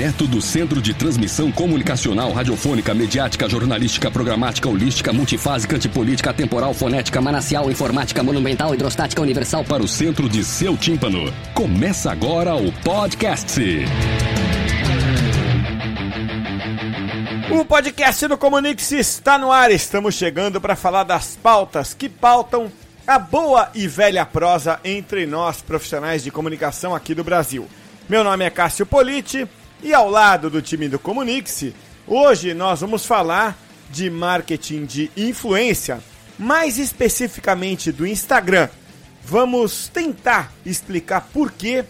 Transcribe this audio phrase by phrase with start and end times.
[0.00, 7.20] Direto do Centro de Transmissão Comunicacional, Radiofônica, Mediática, Jornalística, Programática, Holística, Multifásica, Antipolítica, Temporal, Fonética,
[7.20, 11.30] Manacial, Informática, Monumental, Hidrostática, Universal para o centro de seu tímpano.
[11.52, 13.60] Começa agora o podcast.
[17.50, 19.70] O podcast do Comunix está no ar.
[19.70, 22.72] Estamos chegando para falar das pautas que pautam
[23.06, 27.68] a boa e velha prosa entre nós profissionais de comunicação aqui do Brasil.
[28.08, 29.46] Meu nome é Cássio Politi
[29.82, 31.64] e ao lado do time do Comunix,
[32.06, 33.56] hoje nós vamos falar
[33.90, 36.00] de marketing de influência,
[36.38, 38.68] mais especificamente do Instagram.
[39.24, 41.84] Vamos tentar explicar por que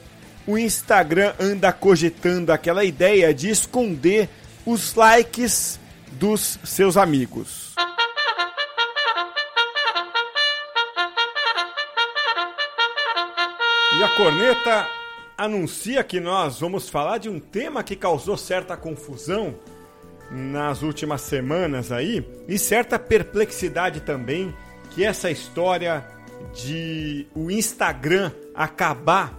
[0.46, 4.28] o Instagram anda cogitando aquela ideia de esconder
[4.64, 5.78] os likes
[6.12, 7.74] dos seus amigos.
[13.98, 14.99] E a corneta
[15.40, 19.54] anuncia que nós vamos falar de um tema que causou certa confusão
[20.30, 24.54] nas últimas semanas aí e certa perplexidade também,
[24.90, 26.06] que essa história
[26.52, 29.34] de o Instagram acabar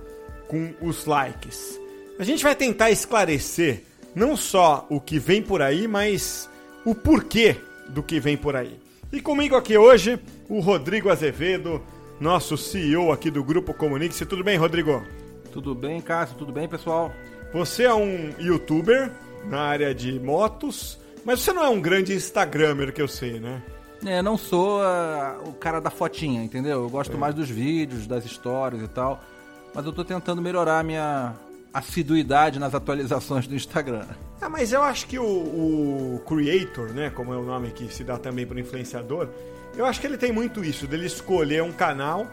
[0.48, 1.80] com os likes.
[2.18, 3.84] A gente vai tentar esclarecer
[4.16, 6.50] não só o que vem por aí, mas
[6.84, 7.58] o porquê
[7.90, 8.80] do que vem por aí.
[9.14, 11.80] E comigo aqui hoje, o Rodrigo Azevedo,
[12.20, 14.18] nosso CEO aqui do Grupo Comunix.
[14.28, 15.21] Tudo bem, Rodrigo?
[15.52, 16.38] Tudo bem, Cássio?
[16.38, 17.12] Tudo bem, pessoal?
[17.54, 19.12] Você é um youtuber
[19.46, 23.62] na área de motos, mas você não é um grande instagramer que eu sei, né?
[24.06, 26.84] É, não sou uh, o cara da fotinha, entendeu?
[26.84, 27.18] Eu gosto é.
[27.18, 29.22] mais dos vídeos, das histórias e tal.
[29.76, 31.34] Mas eu tô tentando melhorar a minha
[31.74, 34.06] assiduidade nas atualizações do Instagram.
[34.42, 38.04] Ah, mas eu acho que o, o creator, né, como é o nome que se
[38.04, 39.30] dá também para influenciador,
[39.78, 42.28] eu acho que ele tem muito isso, dele escolher um canal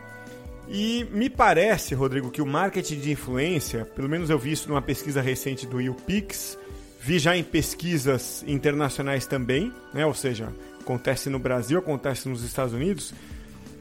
[0.70, 4.82] e me parece, Rodrigo, que o marketing de influência, pelo menos eu vi isso numa
[4.82, 6.58] pesquisa recente do YouPix,
[7.00, 10.04] vi já em pesquisas internacionais também, né?
[10.04, 13.14] ou seja, acontece no Brasil, acontece nos Estados Unidos,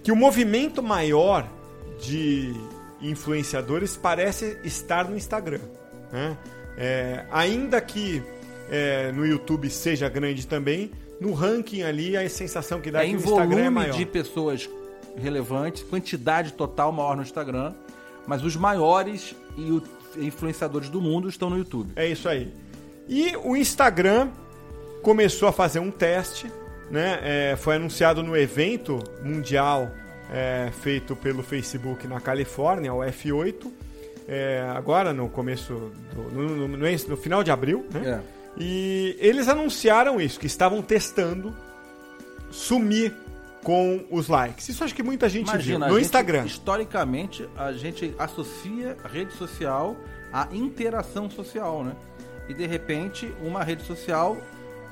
[0.01, 1.45] que o movimento maior
[1.99, 2.53] de
[3.01, 5.59] influenciadores parece estar no Instagram.
[6.11, 6.37] Né?
[6.77, 8.23] É, ainda que
[8.69, 13.09] é, no YouTube seja grande também, no ranking ali a sensação que dá é, é
[13.09, 13.97] que o Instagram é maior.
[13.97, 14.69] de pessoas
[15.17, 17.73] relevantes, quantidade total maior no Instagram,
[18.25, 21.91] mas os maiores e influenciadores do mundo estão no YouTube.
[21.95, 22.53] É isso aí.
[23.07, 24.29] E o Instagram
[25.01, 26.51] começou a fazer um teste,
[26.91, 27.19] né?
[27.23, 29.91] É, foi anunciado no evento mundial
[30.31, 33.71] é, feito pelo Facebook na Califórnia, o F8,
[34.27, 38.21] é, agora no começo, do, no, no, no, no, final de abril, né?
[38.21, 38.37] É.
[38.59, 41.55] E eles anunciaram isso, que estavam testando
[42.49, 43.13] sumir
[43.67, 44.69] com os likes.
[44.69, 46.45] Isso acho que muita gente Imagina, viu no gente, Instagram.
[46.45, 49.97] Historicamente, a gente associa a rede social
[50.31, 51.93] à interação social, né?
[52.47, 54.37] E de repente, uma rede social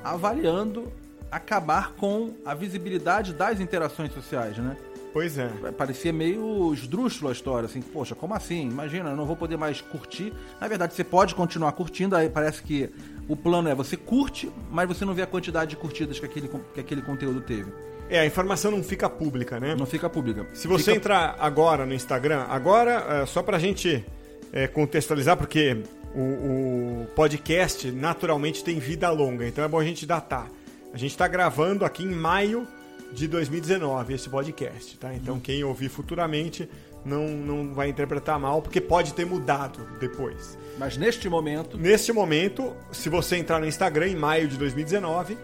[0.03, 0.91] avaliando
[1.31, 4.75] acabar com a visibilidade das interações sociais, né?
[5.13, 5.47] Pois é.
[5.77, 8.67] Parecia meio esdrúxulo a história, assim, poxa, como assim?
[8.67, 10.33] Imagina, eu não vou poder mais curtir.
[10.59, 12.89] Na verdade, você pode continuar curtindo, aí parece que
[13.29, 16.49] o plano é você curte, mas você não vê a quantidade de curtidas que aquele,
[16.73, 17.71] que aquele conteúdo teve.
[18.09, 19.75] É, a informação não fica pública, né?
[19.75, 20.45] Não fica pública.
[20.53, 20.97] Se você fica...
[20.97, 24.05] entrar agora no Instagram, agora, é, só pra gente
[24.53, 25.77] é, contextualizar, porque
[26.13, 30.49] o, o, podcast naturalmente tem vida longa, então é bom a gente datar.
[30.93, 32.67] A gente está gravando aqui em maio
[33.11, 35.13] de 2019 esse podcast, tá?
[35.13, 35.39] Então hum.
[35.39, 36.69] quem ouvir futuramente
[37.03, 40.57] não, não vai interpretar mal, porque pode ter mudado depois.
[40.77, 41.77] Mas neste momento.
[41.77, 45.37] Neste momento, se você entrar no Instagram em maio de 2019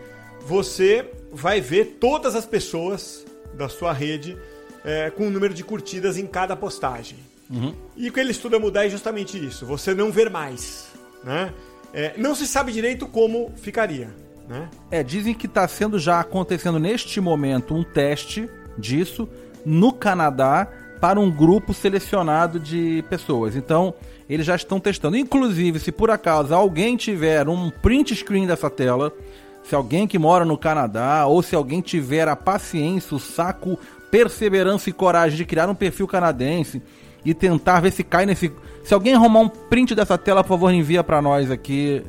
[0.45, 4.37] você vai ver todas as pessoas da sua rede
[4.83, 7.17] é, com o número de curtidas em cada postagem.
[7.49, 7.73] Uhum.
[7.97, 10.87] E o que ele estuda mudar é justamente isso: você não ver mais.
[11.23, 11.53] Né?
[11.93, 14.09] É, não se sabe direito como ficaria.
[14.47, 14.69] Né?
[14.89, 19.27] É, dizem que está sendo já acontecendo neste momento um teste disso
[19.65, 20.67] no Canadá
[20.99, 23.55] para um grupo selecionado de pessoas.
[23.55, 23.93] Então,
[24.29, 25.17] eles já estão testando.
[25.17, 29.11] Inclusive, se por acaso alguém tiver um print screen dessa tela,
[29.63, 33.79] se alguém que mora no Canadá ou se alguém tiver a paciência, o saco,
[34.09, 36.81] perseverança e coragem de criar um perfil canadense
[37.23, 38.51] e tentar ver se cai nesse.
[38.83, 42.03] Se alguém arrumar um print dessa tela, por favor, envia para nós aqui.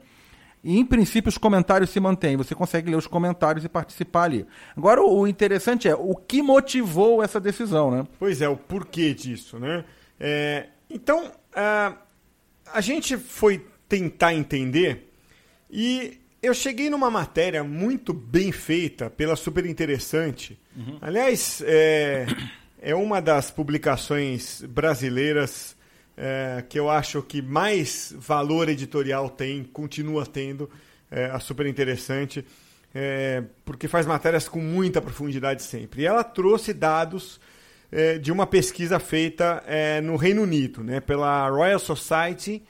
[0.62, 2.36] E, em princípio, os comentários se mantêm.
[2.36, 4.46] Você consegue ler os comentários e participar ali.
[4.76, 8.04] Agora, o interessante é o que motivou essa decisão, né?
[8.18, 9.84] Pois é, o porquê disso, né?
[10.18, 11.94] É, então, a,
[12.72, 15.05] a gente foi tentar entender
[15.78, 20.58] e eu cheguei numa matéria muito bem feita pela Super Interessante.
[20.74, 20.96] Uhum.
[21.02, 22.24] Aliás, é,
[22.80, 25.76] é uma das publicações brasileiras
[26.16, 30.70] é, que eu acho que mais valor editorial tem, continua tendo,
[31.10, 32.42] é, a super interessante,
[32.94, 36.02] é, porque faz matérias com muita profundidade sempre.
[36.02, 37.38] E ela trouxe dados
[37.92, 42.62] é, de uma pesquisa feita é, no Reino Unido, né, pela Royal Society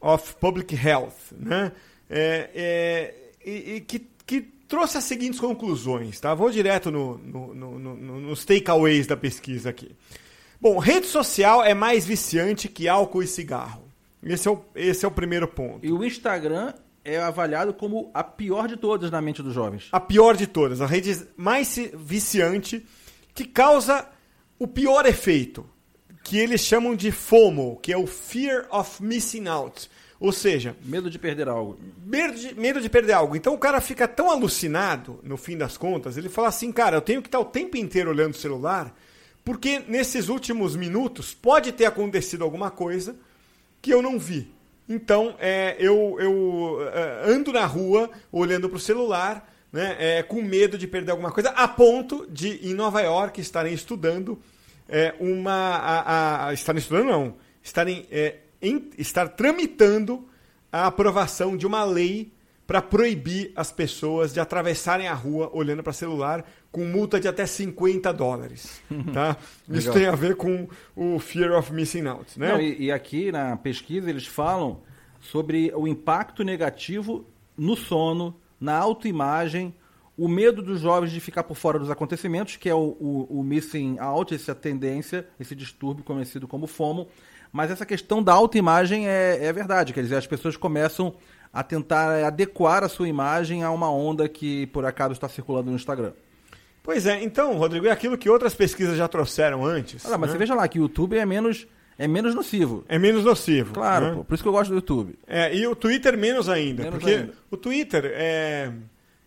[0.00, 1.70] of Public Health, né,
[2.10, 3.14] é,
[3.44, 6.18] e, e que, que trouxe as seguintes conclusões.
[6.20, 6.34] Tá?
[6.34, 9.94] Vou direto no, no, no nos takeaways da pesquisa aqui.
[10.60, 13.84] Bom, rede social é mais viciante que álcool e cigarro.
[14.22, 15.86] Esse é o, esse é o primeiro ponto.
[15.86, 16.74] E o Instagram
[17.04, 19.88] é avaliado como a pior de todas na mente dos jovens.
[19.92, 22.84] A pior de todas, a rede mais viciante
[23.34, 24.08] que causa
[24.58, 25.64] o pior efeito,
[26.24, 29.88] que eles chamam de FOMO, que é o Fear of Missing Out.
[30.20, 31.78] Ou seja, medo de perder algo.
[32.04, 33.36] Medo de, medo de perder algo.
[33.36, 37.00] Então o cara fica tão alucinado, no fim das contas, ele fala assim, cara, eu
[37.00, 38.94] tenho que estar o tempo inteiro olhando o celular
[39.48, 43.16] porque nesses últimos minutos pode ter acontecido alguma coisa
[43.80, 44.52] que eu não vi.
[44.86, 50.42] Então, é, eu, eu é, ando na rua olhando para o celular, né, é, com
[50.42, 54.38] medo de perder alguma coisa, a ponto de, em Nova York, estarem estudando
[54.86, 55.76] é, uma.
[55.76, 57.34] A, a, estarem estudando, não.
[57.62, 60.28] Estarem, é, em, estar tramitando
[60.72, 62.32] a aprovação de uma lei
[62.66, 67.46] para proibir as pessoas de atravessarem a rua olhando para celular com multa de até
[67.46, 68.82] 50 dólares.
[69.14, 69.38] Tá?
[69.70, 72.38] Isso tem a ver com o Fear of Missing Out.
[72.38, 72.52] Né?
[72.52, 74.82] Não, e, e, aqui na pesquisa eles falam
[75.18, 77.24] sobre o impacto negativo
[77.56, 79.74] no sono, na autoimagem,
[80.16, 83.42] o medo dos jovens de ficar por fora dos acontecimentos, que é o, o, o
[83.42, 87.08] missing out, essa tendência, esse distúrbio conhecido como FOMO.
[87.52, 91.14] Mas essa questão da autoimagem é, é verdade, quer dizer, as pessoas começam
[91.52, 95.76] a tentar adequar a sua imagem a uma onda que por acaso está circulando no
[95.76, 96.12] Instagram.
[96.82, 100.06] Pois é, então, Rodrigo, é aquilo que outras pesquisas já trouxeram antes.
[100.06, 100.32] Ah, mas né?
[100.32, 101.66] você veja lá que o YouTube é menos,
[101.98, 102.84] é menos nocivo.
[102.88, 103.74] É menos nocivo.
[103.74, 104.14] Claro, né?
[104.14, 105.18] pô, por isso que eu gosto do YouTube.
[105.26, 106.84] É, e o Twitter menos ainda.
[106.84, 107.32] Menos porque ainda.
[107.50, 108.72] o Twitter, é,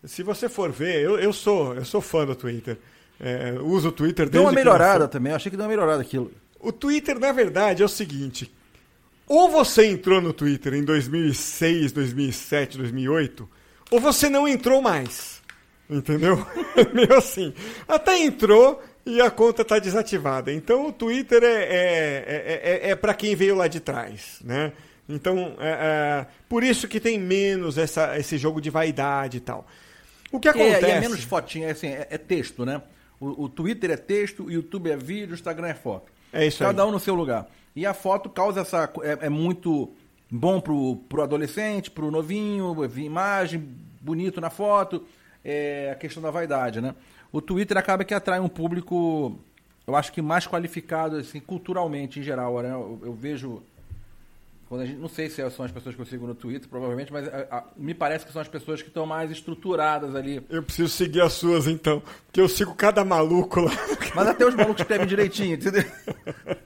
[0.04, 2.78] se você for ver, eu, eu, sou, eu sou fã do Twitter.
[3.20, 6.02] É, uso o Twitter desde Deu uma melhorada também, eu achei que deu uma melhorada
[6.02, 6.32] aquilo.
[6.62, 8.50] O Twitter, na verdade, é o seguinte:
[9.26, 13.48] ou você entrou no Twitter em 2006, 2007, 2008,
[13.90, 15.42] ou você não entrou mais.
[15.90, 16.46] Entendeu?
[16.94, 17.52] Meio assim.
[17.86, 20.52] Até entrou e a conta está desativada.
[20.52, 24.38] Então o Twitter é, é, é, é, é para quem veio lá de trás.
[24.42, 24.72] Né?
[25.08, 29.66] Então, é, é, por isso que tem menos essa, esse jogo de vaidade e tal.
[30.30, 30.84] O que acontece.
[30.84, 32.80] É, é menos fotinho, é, assim, é, é texto, né?
[33.20, 36.11] O, o, Twitter é texto, o YouTube é vídeo, o Instagram é foto.
[36.32, 36.88] É isso Cada aí.
[36.88, 37.46] um no seu lugar.
[37.74, 38.90] E a foto causa essa.
[39.02, 39.92] É, é muito
[40.30, 43.68] bom pro, pro adolescente, pro novinho, imagem,
[44.00, 45.04] bonito na foto.
[45.44, 46.94] É a questão da vaidade, né?
[47.32, 49.38] O Twitter acaba que atrai um público,
[49.86, 52.72] eu acho que mais qualificado, assim, culturalmente em geral, né?
[52.72, 53.62] Eu, eu vejo.
[54.72, 57.12] Quando a gente, não sei se são as pessoas que eu sigo no Twitter, provavelmente,
[57.12, 60.42] mas a, a, me parece que são as pessoas que estão mais estruturadas ali.
[60.48, 62.02] Eu preciso seguir as suas, então.
[62.24, 63.70] Porque eu sigo cada maluco lá.
[64.16, 65.84] Mas até os malucos escrevem direitinho, entendeu?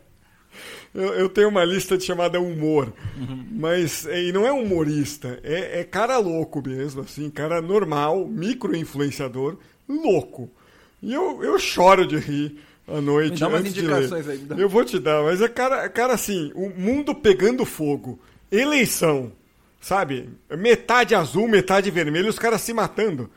[0.94, 3.46] Eu, eu, tenho uma lista chamada humor, uhum.
[3.50, 10.50] mas e não é humorista, é, é, cara louco mesmo, assim, cara normal, micro-influenciador, louco.
[11.02, 13.34] E eu, eu choro de rir à noite.
[13.34, 14.46] Me dá umas indicações aí.
[14.56, 18.18] Eu vou te dar, mas é cara, cara assim, o mundo pegando fogo,
[18.50, 19.32] eleição,
[19.80, 20.30] sabe?
[20.50, 23.30] Metade azul, metade vermelho, os caras se matando.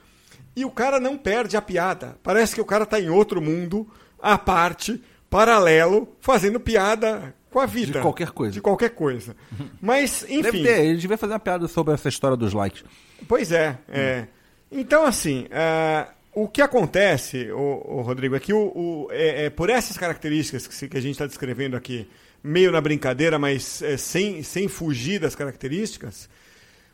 [0.55, 2.17] E o cara não perde a piada.
[2.21, 3.87] Parece que o cara tá em outro mundo,
[4.21, 7.93] à parte, paralelo, fazendo piada com a vida.
[7.93, 8.53] De qualquer coisa.
[8.53, 9.35] De qualquer coisa.
[9.81, 10.41] Mas, enfim.
[10.41, 12.83] Deve ter, ele devia fazer uma piada sobre essa história dos likes.
[13.27, 13.77] Pois é.
[13.87, 14.27] é.
[14.71, 19.69] Então, assim, uh, o que acontece, o, Rodrigo, é que o, o é, é, por
[19.69, 22.09] essas características que, que a gente está descrevendo aqui,
[22.43, 26.29] meio na brincadeira, mas é, sem, sem fugir das características,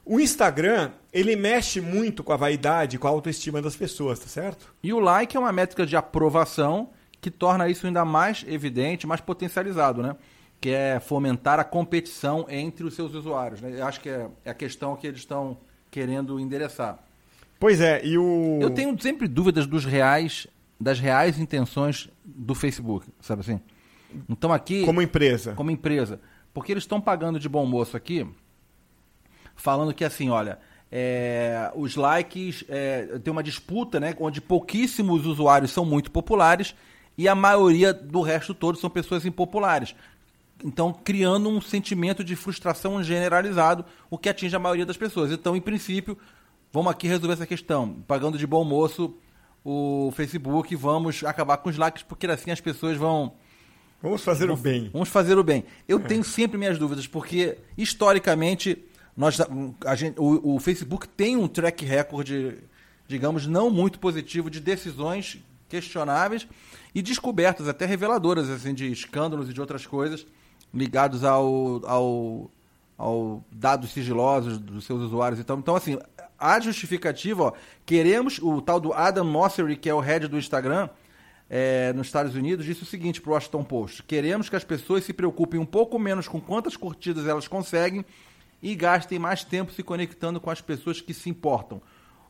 [0.04, 4.74] O Instagram, ele mexe muito com a vaidade, com a autoestima das pessoas, tá certo?
[4.84, 9.20] E o like é uma métrica de aprovação que torna isso ainda mais evidente, mais
[9.20, 10.16] potencializado, né?
[10.62, 13.62] Que é fomentar a competição entre os seus usuários.
[13.62, 13.80] Né?
[13.80, 15.58] Eu acho que é, é a questão que eles estão
[15.90, 17.00] querendo endereçar.
[17.66, 18.60] Pois é, e o.
[18.62, 20.46] Eu tenho sempre dúvidas dos reais,
[20.80, 23.60] das reais intenções do Facebook, sabe assim?
[24.30, 24.86] Então aqui.
[24.86, 25.54] Como empresa.
[25.54, 26.22] Como empresa.
[26.54, 28.24] Porque eles estão pagando de bom moço aqui,
[29.56, 30.60] falando que assim, olha,
[30.92, 36.76] é, os likes é, tem uma disputa, né, onde pouquíssimos usuários são muito populares
[37.18, 39.96] e a maioria do resto todo são pessoas impopulares.
[40.64, 45.32] Então, criando um sentimento de frustração generalizado, o que atinge a maioria das pessoas.
[45.32, 46.16] Então, em princípio,
[46.76, 48.04] vamos aqui resolver essa questão.
[48.06, 49.16] Pagando de bom moço
[49.64, 53.34] o Facebook, vamos acabar com os likes, porque assim as pessoas vão.
[54.04, 54.90] Vamos fazer o bem.
[54.92, 55.64] Vamos fazer o bem.
[55.88, 58.78] Eu tenho sempre minhas dúvidas, porque historicamente
[59.16, 59.38] nós,
[59.86, 62.30] a gente, o, o Facebook tem um track record,
[63.08, 66.46] digamos, não muito positivo de decisões questionáveis
[66.94, 70.28] e descobertas até reveladoras assim de escândalos e de outras coisas
[70.74, 72.52] ligados ao, ao,
[72.98, 75.98] ao dados sigilosos dos seus usuários então então assim
[76.38, 77.54] a justificativa ó,
[77.86, 80.90] queremos o tal do Adam Mosseri que é o head do Instagram
[81.50, 85.04] é, nos Estados Unidos disse o seguinte para o Washington Post queremos que as pessoas
[85.04, 88.06] se preocupem um pouco menos com quantas curtidas elas conseguem
[88.62, 91.82] e gastem mais tempo se conectando com as pessoas que se importam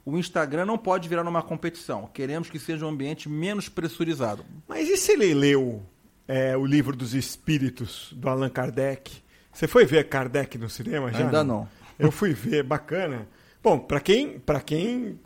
[0.06, 2.08] o Instagram não pode virar uma competição.
[2.14, 4.46] Queremos que seja um ambiente menos pressurizado.
[4.68, 5.84] Mas e se ele leu
[6.28, 9.25] é, o livro dos espíritos do Allan Kardec?
[9.56, 11.20] Você foi ver Kardec no cinema já?
[11.20, 11.68] Ainda não.
[11.98, 13.26] Eu fui ver, bacana.
[13.64, 15.18] Bom, para quem, pra quem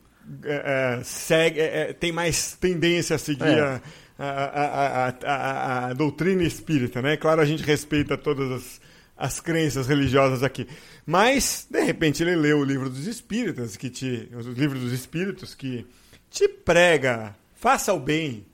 [0.44, 3.60] é, é, segue, é, é, tem mais tendência a seguir é.
[3.60, 3.82] a,
[4.20, 7.18] a, a, a, doutrina espírita, né?
[7.18, 8.82] Claro, a gente respeita todas as,
[9.18, 10.68] as crenças religiosas aqui.
[11.08, 15.56] Mas, de repente, ele leu o livro dos espíritas, que te, os livros dos espíritos,
[15.56, 15.88] que
[16.30, 18.46] te prega, faça o bem.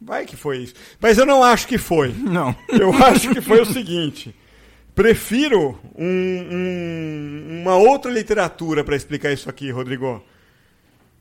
[0.00, 0.74] Vai que foi isso.
[0.98, 2.10] Mas eu não acho que foi.
[2.14, 2.56] Não.
[2.70, 4.34] Eu acho que foi o seguinte.
[5.00, 10.22] Prefiro um, um, uma outra literatura para explicar isso aqui, Rodrigo.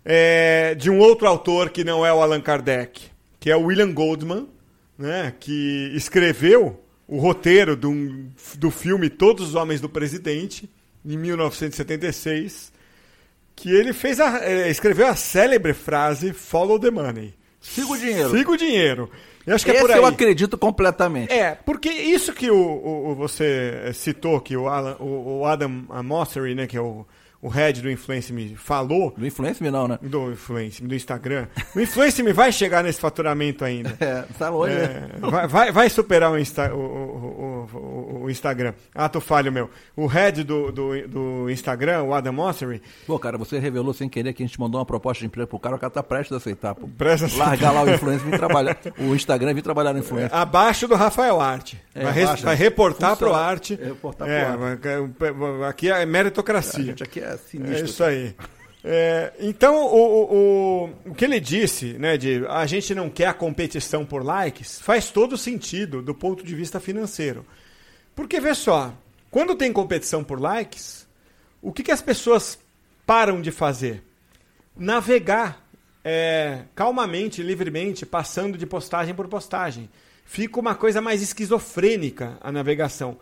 [0.03, 3.03] É, de um outro autor que não é o Allan Kardec,
[3.39, 4.49] que é o William Goldman,
[4.97, 7.93] né, que escreveu o roteiro do,
[8.57, 10.69] do filme Todos os Homens do Presidente,
[11.05, 12.73] em 1976,
[13.55, 17.33] que ele fez a, é, escreveu a célebre frase Follow the money.
[17.61, 18.37] Siga o dinheiro.
[18.37, 19.09] Siga o dinheiro.
[19.49, 19.97] Eu acho que Esse é por aí.
[19.97, 21.33] eu acredito completamente.
[21.33, 25.85] É, porque isso que o, o, o você citou, que o, Alan, o, o Adam
[26.03, 27.05] Mosseri, né, que é o
[27.41, 29.13] o head do Influence Me falou.
[29.17, 29.97] Do Influence Me não, né?
[30.01, 31.47] Do Influence Me, do Instagram.
[31.73, 33.97] O Influence Me vai chegar nesse faturamento ainda.
[33.99, 35.09] É, tá longe, é, né?
[35.19, 38.73] vai, vai, vai, superar o, Insta, o, o, o, o, Instagram.
[38.93, 39.69] Ato falho meu.
[39.95, 42.81] O head do, do, do Instagram, o Adam Mosseri.
[43.05, 45.59] Pô, cara, você revelou sem querer que a gente mandou uma proposta de emprego pro
[45.59, 46.75] cara, o cara tá prestes a aceitar.
[46.75, 46.87] Pô.
[46.87, 47.35] Prestes.
[47.35, 48.77] Largar lá o Influence e trabalhar.
[48.97, 50.33] O Instagram vir trabalhar no Influence.
[50.33, 51.81] abaixo do Rafael Arte.
[51.93, 53.33] É, vai, abaixo, vai reportar Funciona.
[53.33, 53.75] pro Arte.
[53.75, 55.63] Reportar é, pro Arte.
[55.67, 56.95] Aqui é meritocracia.
[57.01, 57.77] Aqui é sinistro.
[57.77, 58.35] É isso aí.
[58.83, 63.33] É, então, o, o, o que ele disse, né, de a gente não quer a
[63.33, 67.45] competição por likes, faz todo sentido do ponto de vista financeiro.
[68.15, 68.93] Porque, vê só,
[69.29, 71.07] quando tem competição por likes,
[71.61, 72.57] o que, que as pessoas
[73.05, 74.01] param de fazer?
[74.75, 75.65] Navegar
[76.03, 79.89] é, calmamente, livremente, passando de postagem por postagem.
[80.25, 83.17] Fica uma coisa mais esquizofrênica a navegação.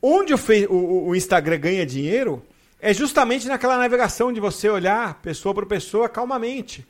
[0.00, 0.38] Onde o,
[0.70, 2.42] o, o Instagram ganha dinheiro
[2.82, 6.84] é justamente naquela navegação de você olhar pessoa por pessoa calmamente.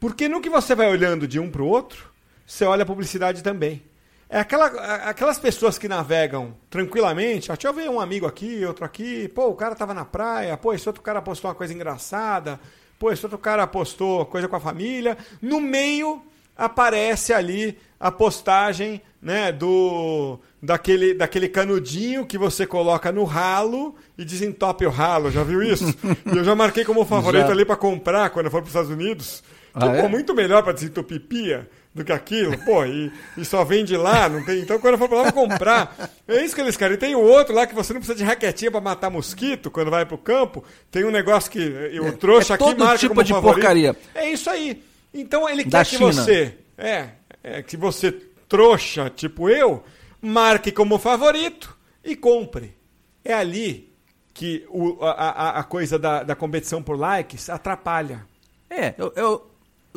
[0.00, 2.10] Porque no que você vai olhando de um para o outro,
[2.46, 3.82] você olha a publicidade também.
[4.26, 4.66] É aquela,
[5.06, 7.52] aquelas pessoas que navegam tranquilamente.
[7.52, 9.28] Ah, deixa eu ver um amigo aqui, outro aqui.
[9.28, 10.56] Pô, o cara tava na praia.
[10.56, 12.58] Pô, esse outro cara postou uma coisa engraçada.
[12.98, 15.18] Pô, esse outro cara postou coisa com a família.
[15.42, 16.22] No meio
[16.56, 24.24] aparece ali a postagem né, do daquele, daquele canudinho que você coloca no ralo e
[24.24, 25.30] desentope o ralo.
[25.30, 25.94] Já viu isso?
[26.26, 27.52] eu já marquei como favorito já.
[27.52, 29.42] ali para comprar quando eu for para os Estados Unidos.
[29.72, 30.08] Que ah, é?
[30.08, 32.56] muito melhor para desentupir pia do que aquilo.
[32.64, 34.60] Pô, e, e só vende lá, não tem.
[34.60, 36.12] Então quando eu for para lá, vou comprar.
[36.28, 36.94] É isso que eles querem.
[36.94, 39.90] E tem o outro lá que você não precisa de raquetinha para matar mosquito quando
[39.90, 40.62] vai pro campo.
[40.90, 43.54] Tem um negócio que o trouxa é aqui marca tipo de favorito.
[43.54, 43.96] porcaria.
[44.14, 44.80] É isso aí.
[45.14, 46.10] Então ele da quer China.
[46.10, 46.58] que você.
[46.76, 47.10] É,
[47.42, 48.10] é, que você
[48.48, 49.84] trouxa, tipo eu,
[50.20, 52.76] marque como favorito e compre.
[53.24, 53.94] É ali
[54.34, 58.26] que o, a, a, coisa da, da competição por likes atrapalha.
[58.68, 59.50] É, eu, eu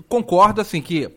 [0.07, 1.11] concordo assim que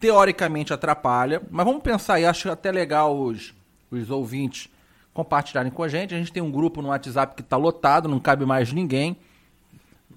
[0.00, 3.54] teoricamente atrapalha, mas vamos pensar e acho até legal os,
[3.90, 4.68] os ouvintes
[5.12, 6.14] compartilharem com a gente.
[6.14, 9.16] A gente tem um grupo no WhatsApp que está lotado, não cabe mais ninguém.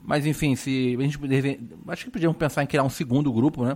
[0.08, 1.60] Mas enfim, se a gente deve,
[1.90, 3.76] acho que podíamos pensar em criar um segundo grupo, né?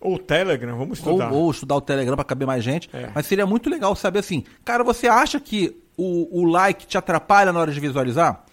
[0.00, 1.32] Ou Telegram, vamos Ou, estudar.
[1.32, 2.88] ou estudar o Telegram para caber mais gente.
[2.92, 3.10] É.
[3.12, 7.52] Mas seria muito legal saber assim, cara, você acha que o, o like te atrapalha
[7.52, 8.44] na hora de visualizar?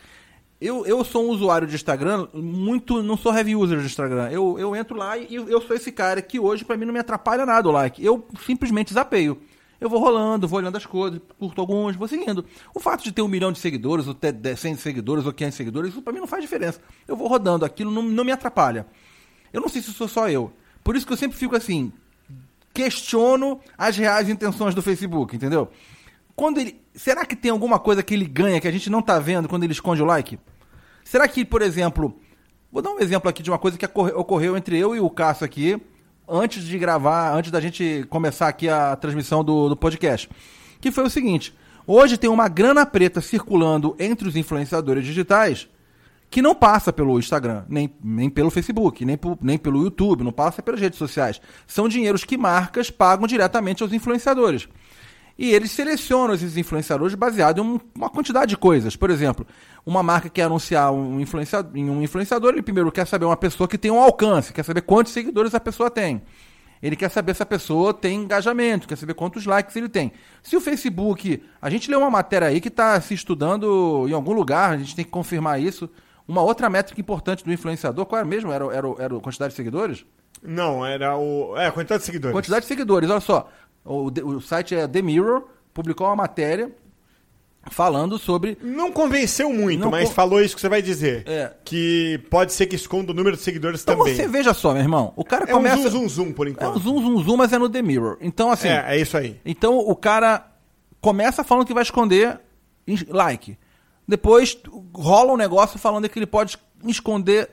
[0.59, 3.03] Eu, eu sou um usuário de Instagram, muito.
[3.03, 4.29] Não sou heavy user de Instagram.
[4.31, 6.99] Eu, eu entro lá e eu sou esse cara que hoje pra mim não me
[6.99, 8.03] atrapalha nada o like.
[8.03, 9.39] Eu simplesmente zapeio.
[9.81, 12.45] Eu vou rolando, vou olhando as coisas, curto alguns, vou seguindo.
[12.73, 15.89] O fato de ter um milhão de seguidores, ou ter 100 seguidores, ou 500 seguidores,
[15.91, 16.79] isso pra mim não faz diferença.
[17.07, 18.85] Eu vou rodando, aquilo não, não me atrapalha.
[19.51, 20.53] Eu não sei se sou só eu.
[20.83, 21.91] Por isso que eu sempre fico assim,
[22.73, 25.69] questiono as reais intenções do Facebook, entendeu?
[26.35, 29.19] Quando ele, será que tem alguma coisa que ele ganha que a gente não tá
[29.19, 30.39] vendo quando ele esconde o like?
[31.03, 32.17] Será que, por exemplo,
[32.71, 35.09] vou dar um exemplo aqui de uma coisa que ocorre- ocorreu entre eu e o
[35.09, 35.81] Cássio aqui
[36.31, 40.29] antes de gravar, antes da gente começar aqui a transmissão do, do podcast,
[40.79, 41.53] que foi o seguinte:
[41.85, 45.67] hoje tem uma grana preta circulando entre os influenciadores digitais
[46.29, 50.61] que não passa pelo Instagram, nem, nem pelo Facebook, nem, nem pelo YouTube, não passa
[50.61, 51.41] pelas redes sociais.
[51.67, 54.65] São dinheiros que marcas pagam diretamente aos influenciadores.
[55.37, 58.95] E eles selecionam esses influenciadores baseado em um- uma quantidade de coisas.
[58.95, 59.45] Por exemplo,
[59.85, 63.67] uma marca quer anunciar um influenciador, em um influenciador, ele primeiro quer saber uma pessoa
[63.67, 66.21] que tem um alcance, quer saber quantos seguidores a pessoa tem.
[66.81, 70.11] Ele quer saber se a pessoa tem engajamento, quer saber quantos likes ele tem.
[70.41, 71.43] Se o Facebook.
[71.61, 74.95] A gente leu uma matéria aí que está se estudando em algum lugar, a gente
[74.95, 75.87] tem que confirmar isso.
[76.27, 78.51] Uma outra métrica importante do influenciador, qual era mesmo?
[78.51, 80.05] Era, era, o- era a quantidade de seguidores?
[80.41, 81.55] Não, era o.
[81.55, 82.33] É, a quantidade de seguidores.
[82.35, 83.47] Quantidade de seguidores, olha só.
[83.85, 86.71] O, o site é The Mirror, publicou uma matéria
[87.69, 88.57] falando sobre.
[88.61, 91.23] Não convenceu muito, Não mas con- falou isso que você vai dizer.
[91.27, 91.53] É.
[91.63, 94.15] Que pode ser que esconda o número de seguidores Então também.
[94.15, 95.13] você veja só, meu irmão.
[95.15, 95.89] O cara É um começa.
[95.89, 96.77] zoom, zoom, zoom, por É enquanto.
[96.77, 98.17] um zoom, zoom, zoom, mas é no The Mirror.
[98.21, 98.67] Então, assim.
[98.67, 99.39] É, é isso aí.
[99.45, 100.47] Então o cara
[100.99, 102.39] começa falando que vai esconder
[103.09, 103.57] like.
[104.07, 104.57] Depois
[104.93, 107.49] rola um negócio falando que ele pode esconder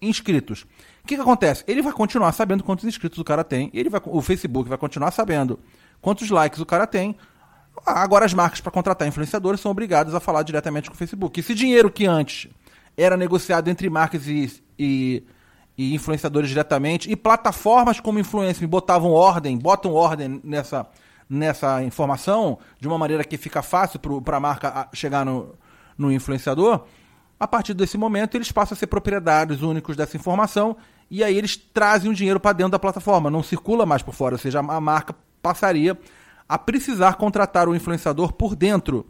[0.00, 0.62] inscritos.
[1.02, 1.64] O que, que acontece?
[1.66, 3.70] Ele vai continuar sabendo quantos inscritos o cara tem.
[3.72, 5.58] Ele vai, o Facebook vai continuar sabendo
[6.00, 7.16] quantos likes o cara tem.
[7.86, 11.40] Agora as marcas para contratar influenciadores são obrigadas a falar diretamente com o Facebook.
[11.40, 12.48] Esse dinheiro que antes
[12.96, 15.24] era negociado entre marcas e, e,
[15.76, 20.86] e influenciadores diretamente, e plataformas como Influencer botavam ordem, botam ordem nessa,
[21.28, 25.54] nessa informação, de uma maneira que fica fácil para a marca a- chegar no,
[25.96, 26.84] no influenciador,
[27.40, 30.76] a partir desse momento eles passam a ser proprietários únicos dessa informação
[31.10, 34.34] e aí eles trazem o dinheiro para dentro da plataforma, não circula mais por fora,
[34.34, 35.98] ou seja, a marca passaria
[36.52, 39.06] a precisar contratar o influenciador por dentro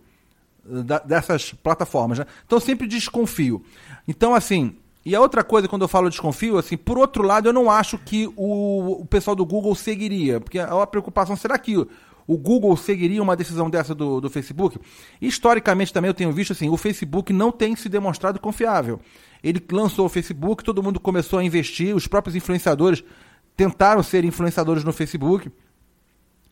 [0.64, 2.20] da- dessas plataformas.
[2.20, 2.26] Né?
[2.46, 3.64] Então sempre desconfio.
[4.06, 7.52] Então, assim, e a outra coisa, quando eu falo desconfio, assim, por outro lado, eu
[7.52, 10.40] não acho que o, o pessoal do Google seguiria.
[10.40, 11.88] Porque é uma preocupação, será que o,
[12.28, 14.78] o Google seguiria uma decisão dessa do, do Facebook?
[15.20, 19.00] Historicamente também eu tenho visto assim, o Facebook não tem se demonstrado confiável.
[19.42, 23.02] Ele lançou o Facebook, todo mundo começou a investir, os próprios influenciadores
[23.56, 25.50] tentaram ser influenciadores no Facebook.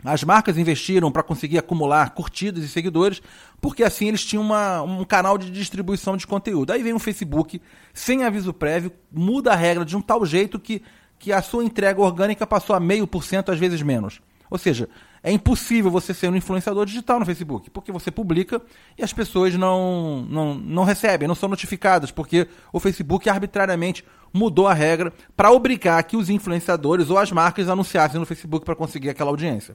[0.04, 3.20] As marcas investiram para conseguir acumular curtidas e seguidores,
[3.60, 6.72] porque assim eles tinham uma- um canal de distribuição de conteúdo.
[6.72, 7.60] Aí vem o Facebook,
[7.92, 10.82] sem aviso prévio, muda a regra de um tal jeito que,
[11.18, 14.20] que a sua entrega orgânica passou a meio por cento, às vezes menos.
[14.50, 14.88] Ou seja,
[15.22, 18.60] é impossível você ser um influenciador digital no Facebook, porque você publica
[18.96, 24.66] e as pessoas não, não, não recebem, não são notificadas, porque o Facebook arbitrariamente mudou
[24.68, 29.10] a regra para obrigar que os influenciadores ou as marcas anunciassem no Facebook para conseguir
[29.10, 29.74] aquela audiência.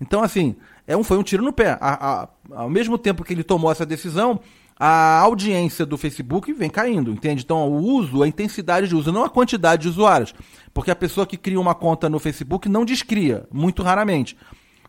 [0.00, 0.54] Então, assim,
[0.86, 1.78] é um, foi um tiro no pé.
[1.80, 2.28] A- a-
[2.62, 4.38] ao mesmo tempo que ele tomou essa decisão,
[4.78, 7.42] a audiência do Facebook vem caindo, entende?
[7.42, 10.34] Então, o uso, a intensidade de uso, não a quantidade de usuários.
[10.74, 14.36] Porque a pessoa que cria uma conta no Facebook não descria, muito raramente.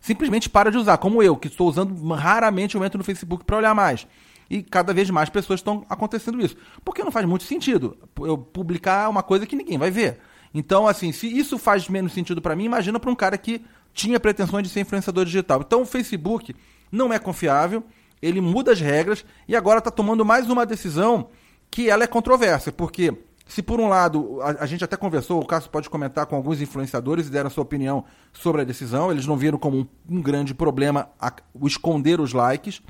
[0.00, 3.56] Simplesmente para de usar, como eu, que estou usando raramente, eu entro no Facebook para
[3.56, 4.06] olhar mais.
[4.50, 6.56] E cada vez mais pessoas estão acontecendo isso.
[6.84, 10.20] Porque não faz muito sentido eu publicar uma coisa que ninguém vai ver.
[10.54, 14.18] Então, assim, se isso faz menos sentido para mim, imagina para um cara que tinha
[14.18, 15.62] pretensões de ser influenciador digital.
[15.66, 16.54] Então, o Facebook
[16.90, 17.84] não é confiável,
[18.22, 21.28] ele muda as regras e agora está tomando mais uma decisão
[21.70, 23.12] que ela é controversa, porque
[23.48, 26.60] se por um lado a, a gente até conversou, o Cássio pode comentar com alguns
[26.60, 29.86] influenciadores e deram sua opinião sobre a decisão, eles não viram como um,
[30.18, 32.80] um grande problema a- o esconder os likes,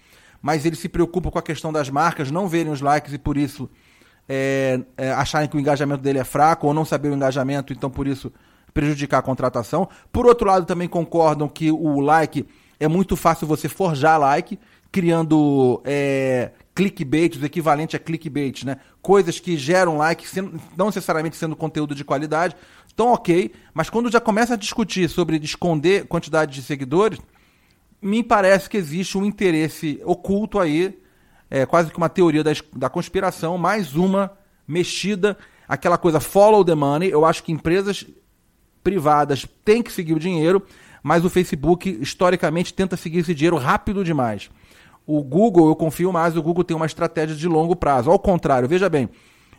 [0.42, 3.36] mas eles se preocupam com a questão das marcas não verem os likes e por
[3.38, 3.70] isso
[4.28, 7.88] é, é, acharem que o engajamento dele é fraco ou não saber o engajamento, então
[7.88, 8.30] por isso
[8.74, 9.88] prejudicar a contratação.
[10.12, 12.46] Por outro lado, também concordam que o like
[12.78, 14.58] é muito fácil você forjar like,
[14.92, 18.76] criando é, clickbait, o equivalente a clickbait, né?
[19.02, 20.24] Coisas que geram like,
[20.76, 22.54] não necessariamente sendo conteúdo de qualidade.
[22.94, 27.18] Então, ok, mas quando já começa a discutir sobre esconder quantidade de seguidores,
[28.00, 30.96] me parece que existe um interesse oculto aí,
[31.50, 34.30] é quase que uma teoria da, da conspiração, mais uma
[34.66, 35.36] mexida,
[35.66, 37.10] aquela coisa follow the money.
[37.10, 38.06] Eu acho que empresas
[38.84, 40.64] privadas têm que seguir o dinheiro,
[41.02, 44.48] mas o Facebook, historicamente, tenta seguir esse dinheiro rápido demais.
[45.08, 48.10] O Google, eu confio mais, o Google tem uma estratégia de longo prazo.
[48.10, 49.08] Ao contrário, veja bem,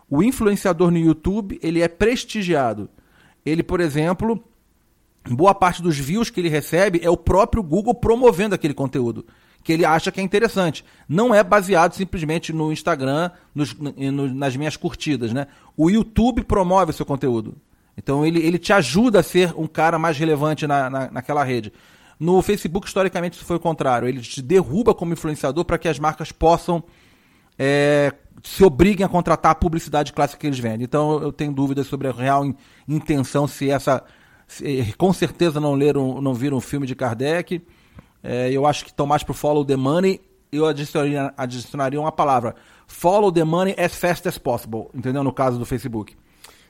[0.07, 2.87] o influenciador no YouTube, ele é prestigiado.
[3.43, 4.43] Ele, por exemplo,
[5.27, 9.25] boa parte dos views que ele recebe é o próprio Google promovendo aquele conteúdo
[9.63, 10.85] que ele acha que é interessante.
[11.07, 15.47] Não é baseado simplesmente no Instagram, nos, no, nas minhas curtidas, né?
[15.75, 17.57] O YouTube promove o seu conteúdo.
[17.97, 21.73] Então ele, ele te ajuda a ser um cara mais relevante na, na, naquela rede.
[22.19, 24.07] No Facebook, historicamente, isso foi o contrário.
[24.07, 26.83] Ele te derruba como influenciador para que as marcas possam
[27.57, 30.83] é, se obriguem a contratar a publicidade clássica que eles vendem.
[30.83, 32.55] Então eu tenho dúvidas sobre a real in,
[32.87, 34.03] intenção, se essa.
[34.47, 37.61] Se, com certeza não leram, não viram o filme de Kardec.
[38.23, 40.21] É, eu acho que estão mais para follow the money.
[40.51, 42.55] Eu adicionaria, adicionaria uma palavra:
[42.87, 44.87] follow the money as fast as possible.
[44.93, 45.23] Entendeu?
[45.23, 46.15] No caso do Facebook.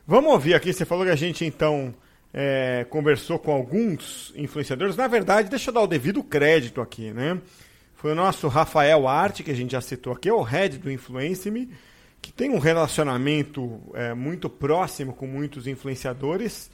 [0.05, 0.73] Vamos ouvir aqui.
[0.73, 1.93] Você falou que a gente então
[2.33, 4.95] é, conversou com alguns influenciadores.
[4.95, 7.39] Na verdade, deixa eu dar o devido crédito aqui, né?
[7.95, 10.89] Foi o nosso Rafael Arte, que a gente já citou aqui, é o head do
[10.89, 11.69] Influence Me,
[12.21, 16.71] que tem um relacionamento é, muito próximo com muitos influenciadores.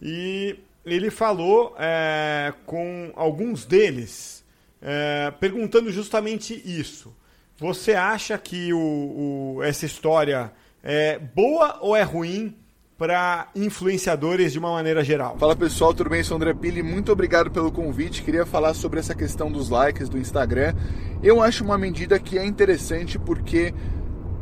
[0.00, 4.44] E ele falou é, com alguns deles,
[4.80, 7.14] é, perguntando justamente isso.
[7.58, 10.52] Você acha que o, o, essa história
[10.82, 12.56] é boa ou é ruim
[12.96, 15.36] para influenciadores de uma maneira geral?
[15.38, 16.20] Fala pessoal, tudo bem?
[16.20, 18.22] Eu sou André Pili, muito obrigado pelo convite.
[18.22, 20.74] Queria falar sobre essa questão dos likes do Instagram.
[21.22, 23.74] Eu acho uma medida que é interessante porque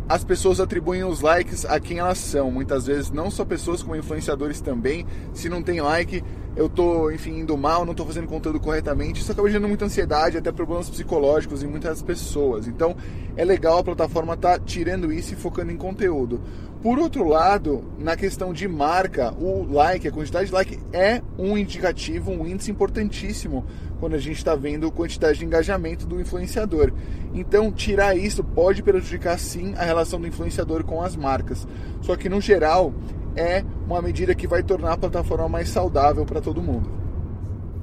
[0.09, 2.51] as pessoas atribuem os likes a quem elas são.
[2.51, 5.07] Muitas vezes, não só pessoas como influenciadores também.
[5.33, 6.23] Se não tem like,
[6.55, 9.21] eu tô, enfim, indo mal, não tô fazendo conteúdo corretamente.
[9.21, 12.69] Isso acaba gerando muita ansiedade, até problemas psicológicos em muitas pessoas.
[12.69, 12.95] Então,
[13.37, 16.41] é legal a plataforma tá tirando isso e focando em conteúdo.
[16.83, 21.57] Por outro lado, na questão de marca, o like, a quantidade de like é um
[21.57, 23.65] indicativo, um índice importantíssimo
[24.01, 26.93] quando a gente está vendo a quantidade de engajamento do influenciador.
[27.33, 31.67] Então, tirar isso pode prejudicar sim a relação do influenciador com as marcas.
[32.03, 32.93] Só que no geral
[33.37, 36.91] é uma medida que vai tornar a plataforma mais saudável para todo mundo.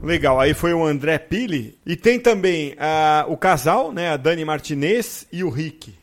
[0.02, 4.46] Legal, aí foi o André Pili e tem também uh, o casal, né, a Dani
[4.46, 5.94] Martinez e o Rick.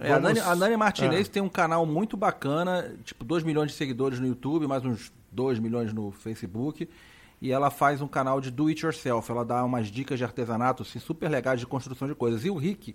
[0.00, 0.14] É, Vamos...
[0.14, 1.30] a, Dani, a Dani Martinez ah.
[1.32, 5.58] tem um canal muito bacana, tipo 2 milhões de seguidores no YouTube, mais uns 2
[5.58, 6.88] milhões no Facebook
[7.42, 9.28] e ela faz um canal de do it yourself.
[9.28, 12.44] Ela dá umas dicas de artesanato assim, super legais de construção de coisas.
[12.44, 12.94] E o Rick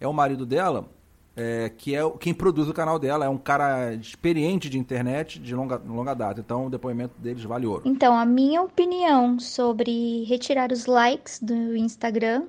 [0.00, 0.88] é o marido dela,
[1.36, 3.24] é, que é quem produz o canal dela.
[3.24, 6.40] É um cara experiente de internet de longa, longa data.
[6.40, 7.82] Então o depoimento deles vale ouro.
[7.84, 12.44] Então, a minha opinião sobre retirar os likes do Instagram.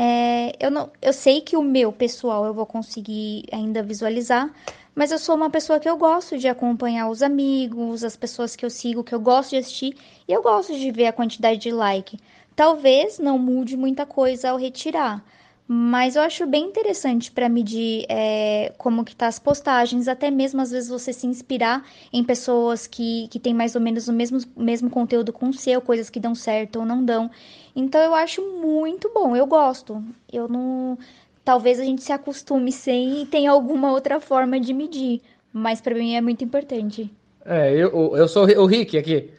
[0.00, 4.48] É, eu, não, eu sei que o meu pessoal eu vou conseguir ainda visualizar,
[4.94, 8.64] mas eu sou uma pessoa que eu gosto de acompanhar os amigos, as pessoas que
[8.64, 9.96] eu sigo, que eu gosto de assistir,
[10.28, 12.16] e eu gosto de ver a quantidade de like.
[12.54, 15.24] Talvez não mude muita coisa ao retirar,
[15.70, 20.62] mas eu acho bem interessante para medir é, como que tá as postagens, até mesmo
[20.62, 24.38] às vezes você se inspirar em pessoas que, que têm mais ou menos o mesmo,
[24.56, 27.30] mesmo conteúdo com o seu, coisas que dão certo ou não dão.
[27.76, 30.02] Então eu acho muito bom, eu gosto.
[30.32, 30.96] Eu não
[31.44, 35.20] talvez a gente se acostume sem e tenha alguma outra forma de medir.
[35.52, 37.10] Mas para mim é muito importante.
[37.44, 39.30] É, eu, eu sou o Rick aqui.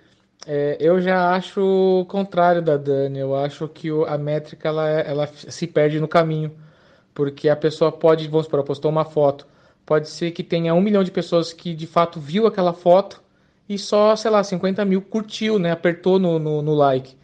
[0.48, 1.62] É, eu já acho
[2.02, 3.20] o contrário da Dani.
[3.20, 6.52] Eu acho que a métrica ela, ela se perde no caminho.
[7.14, 9.48] Porque a pessoa pode, vamos supor, postou uma foto.
[9.86, 13.22] Pode ser que tenha um milhão de pessoas que de fato viu aquela foto
[13.68, 15.72] e só, sei lá, 50 mil curtiu, né?
[15.72, 17.16] Apertou no, no, no like.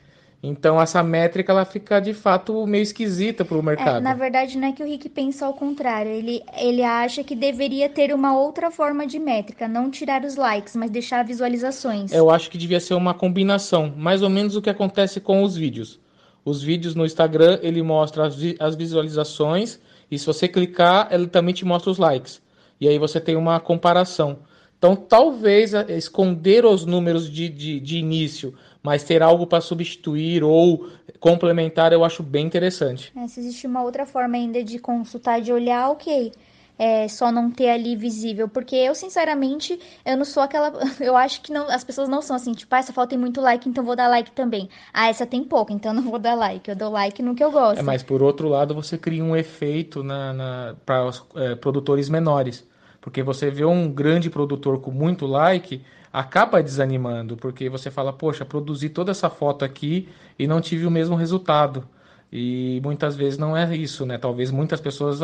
[0.45, 3.97] Então essa métrica ela fica de fato meio esquisita para o mercado.
[3.97, 6.11] É, na verdade, não é que o Rick pensa ao contrário.
[6.11, 10.75] Ele, ele acha que deveria ter uma outra forma de métrica, não tirar os likes,
[10.75, 12.11] mas deixar visualizações.
[12.11, 15.55] Eu acho que devia ser uma combinação, mais ou menos o que acontece com os
[15.55, 15.99] vídeos.
[16.43, 19.79] Os vídeos no Instagram ele mostra as, as visualizações
[20.11, 22.39] e se você clicar ele também te mostra os likes.
[22.79, 24.37] E aí você tem uma comparação.
[24.77, 28.53] Então, talvez esconder os números de, de, de início
[28.85, 30.87] mas ter algo para substituir ou
[31.19, 33.11] complementar eu acho bem interessante.
[33.17, 36.31] É, se existe uma outra forma ainda de consultar, de olhar, ok.
[36.77, 40.71] É, só não ter ali visível, porque eu sinceramente eu não sou aquela,
[41.01, 43.41] eu acho que não, as pessoas não são assim, tipo, ah, essa foto tem muito
[43.41, 44.69] like, então vou dar like também.
[44.93, 46.69] Ah, essa tem pouco, então não vou dar like.
[46.69, 47.79] Eu dou like no que eu gosto.
[47.79, 52.07] É, mas por outro lado, você cria um efeito na, na para os é, produtores
[52.07, 52.63] menores,
[53.01, 55.81] porque você vê um grande produtor com muito like,
[56.15, 60.07] acaba desanimando, porque você fala, poxa, produzi toda essa foto aqui
[60.39, 61.85] e não tive o mesmo resultado.
[62.31, 64.17] E muitas vezes não é isso, né?
[64.17, 65.19] Talvez muitas pessoas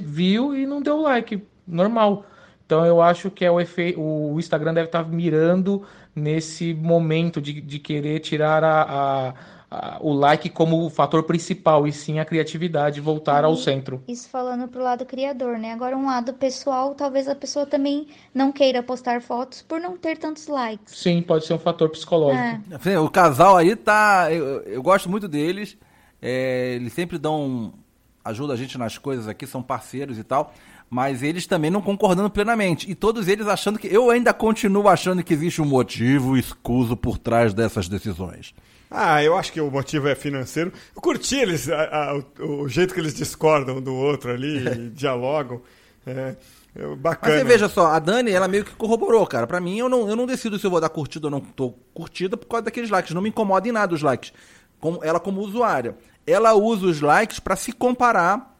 [0.00, 2.24] viu e não deu like, normal.
[2.64, 3.94] Então eu acho que é o, efe...
[3.98, 5.82] o Instagram deve estar mirando
[6.14, 8.82] nesse momento de, de querer tirar a,
[9.30, 9.34] a,
[9.70, 14.02] a, o like como o fator principal e sim a criatividade voltar e ao centro.
[14.06, 15.72] Isso falando pro lado criador, né?
[15.72, 20.18] Agora um lado pessoal, talvez a pessoa também não queira postar fotos por não ter
[20.18, 20.96] tantos likes.
[20.96, 22.62] Sim, pode ser um fator psicológico.
[22.88, 22.98] É.
[22.98, 24.28] O casal aí tá.
[24.30, 25.76] Eu, eu gosto muito deles.
[26.22, 27.74] É, eles sempre dão.
[28.24, 30.52] ajuda a gente nas coisas aqui, são parceiros e tal
[30.88, 32.88] mas eles também não concordando plenamente.
[32.88, 33.88] E todos eles achando que.
[33.88, 38.54] Eu ainda continuo achando que existe um motivo escuso por trás dessas decisões.
[38.90, 40.72] Ah, eu acho que o motivo é financeiro.
[40.94, 45.60] Eu curti eles, a, a, o, o, jeito que eles discordam do outro ali, dialogam.
[46.06, 46.36] É,
[46.74, 47.34] é, bacana.
[47.34, 49.46] Mas você veja só, a Dani, ela meio que corroborou, cara.
[49.46, 51.74] Pra mim, eu não, eu não decido se eu vou dar curtida ou não tô
[51.92, 53.12] curtida por causa daqueles likes.
[53.12, 54.32] Não me incomoda em nada os likes.
[54.80, 55.96] Como, ela como usuária.
[56.26, 58.56] Ela usa os likes para se comparar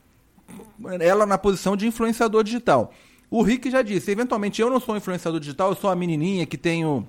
[1.01, 2.93] ela na posição de influenciador digital.
[3.31, 6.57] O Rick já disse, eventualmente eu não sou influenciador digital, eu sou uma menininha que
[6.57, 7.09] tenho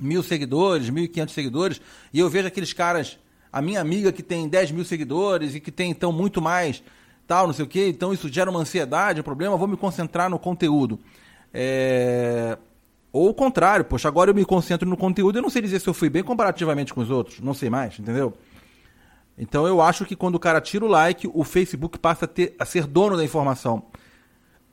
[0.00, 1.80] mil seguidores, mil e quinhentos seguidores,
[2.12, 3.18] e eu vejo aqueles caras,
[3.52, 6.82] a minha amiga que tem dez mil seguidores e que tem então muito mais,
[7.26, 10.28] tal, não sei o que, então isso gera uma ansiedade, um problema, vou me concentrar
[10.30, 10.98] no conteúdo.
[11.52, 12.58] É...
[13.12, 15.88] Ou o contrário, poxa, agora eu me concentro no conteúdo, eu não sei dizer se
[15.88, 18.32] eu fui bem comparativamente com os outros, não sei mais, entendeu?
[19.36, 22.54] Então eu acho que quando o cara tira o like, o Facebook passa a, ter,
[22.58, 23.82] a ser dono da informação.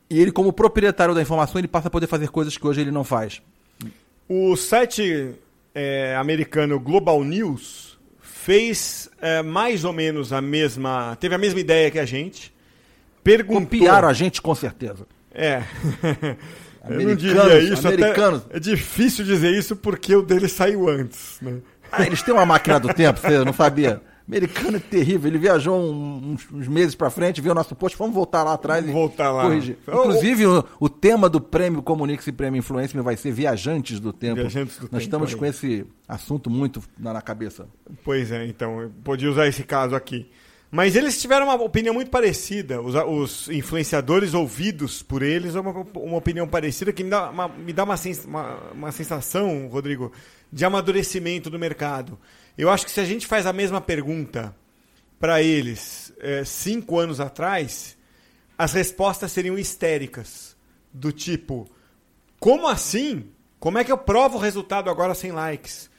[0.10, 2.92] E ele, como proprietário da informação, ele passa a poder fazer coisas que hoje ele
[2.92, 3.42] não faz.
[4.30, 5.36] O site
[5.74, 11.18] é, americano Global News fez é, mais ou menos a mesma.
[11.20, 12.54] teve a mesma ideia que a gente.
[13.24, 13.62] Perguntou...
[13.62, 15.06] Copiaram a gente com certeza.
[15.34, 15.63] É.
[16.90, 17.88] Eu não diria isso.
[17.88, 18.44] Americanos.
[18.50, 21.38] é difícil dizer isso porque o dele saiu antes.
[21.42, 21.58] Né?
[21.92, 24.02] Ah, eles têm uma máquina do tempo, você não sabia?
[24.28, 25.30] Americano é terrível.
[25.30, 27.98] Ele viajou uns, uns meses para frente, viu o nosso post.
[27.98, 29.44] Vamos voltar lá atrás Vamos e voltar lá.
[29.44, 29.78] corrigir.
[29.88, 34.36] Inclusive, o, o, tema do prêmio Comunix e Prêmio Influência vai ser Viajantes do Tempo.
[34.36, 35.36] Viajantes do Nós tempo, estamos aí.
[35.38, 37.68] com esse assunto muito na, na cabeça.
[38.04, 40.30] Pois é, então, eu podia usar esse caso aqui.
[40.70, 42.82] Mas eles tiveram uma opinião muito parecida.
[42.82, 47.72] Os, os influenciadores ouvidos por eles, uma, uma opinião parecida que me dá, uma, me
[47.72, 50.12] dá uma, uma, uma sensação, Rodrigo,
[50.52, 52.20] de amadurecimento do mercado.
[52.58, 54.56] Eu acho que se a gente faz a mesma pergunta
[55.20, 57.98] para eles é, cinco anos atrás,
[58.58, 60.56] as respostas seriam histéricas.
[60.91, 61.70] Do tipo,
[62.39, 63.30] como assim?
[63.60, 65.89] Como é que eu provo o resultado agora sem likes?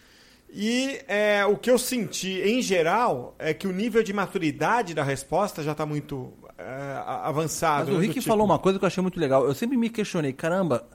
[0.50, 5.02] E é, o que eu senti em geral é que o nível de maturidade da
[5.02, 7.92] resposta já está muito é, avançado.
[7.92, 8.26] Mas o Rick tipo...
[8.26, 9.46] falou uma coisa que eu achei muito legal.
[9.46, 10.88] Eu sempre me questionei, caramba,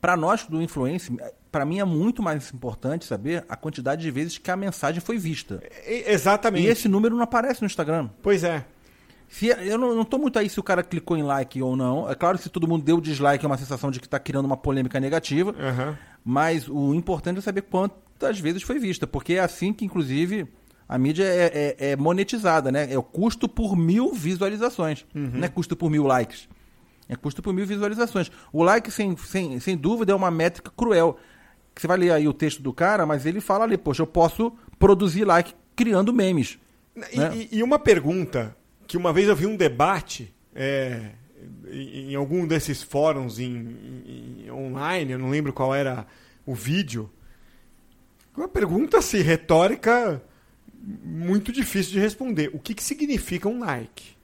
[0.00, 1.14] para nós do influencer,
[1.50, 5.18] para mim é muito mais importante saber a quantidade de vezes que a mensagem foi
[5.18, 5.62] vista.
[5.86, 6.66] Exatamente.
[6.66, 8.10] E esse número não aparece no Instagram.
[8.22, 8.64] Pois é.
[9.28, 12.08] Se, eu não, estou muito aí se o cara clicou em like ou não.
[12.10, 14.44] É claro que se todo mundo deu dislike é uma sensação de que está criando
[14.44, 15.50] uma polêmica negativa.
[15.50, 15.96] Uhum.
[16.24, 19.06] Mas o importante é saber quantas vezes foi vista.
[19.06, 20.46] Porque é assim que, inclusive,
[20.88, 22.92] a mídia é, é, é monetizada, né?
[22.92, 25.04] É o custo por mil visualizações.
[25.14, 25.30] Uhum.
[25.34, 26.48] Não é custo por mil likes.
[27.08, 28.30] É custo por mil visualizações.
[28.52, 31.16] O like, sem, sem, sem dúvida, é uma métrica cruel.
[31.74, 34.52] Você vai ler aí o texto do cara, mas ele fala ali, poxa, eu posso
[34.78, 36.58] produzir like criando memes.
[37.12, 37.30] E, né?
[37.34, 41.10] e, e uma pergunta, que uma vez eu vi um debate é,
[41.70, 46.06] em, em algum desses fóruns em, em, online, eu não lembro qual era
[46.44, 47.10] o vídeo.
[48.36, 50.22] Uma pergunta assim, retórica
[51.02, 52.50] muito difícil de responder.
[52.52, 54.16] O que, que significa um like?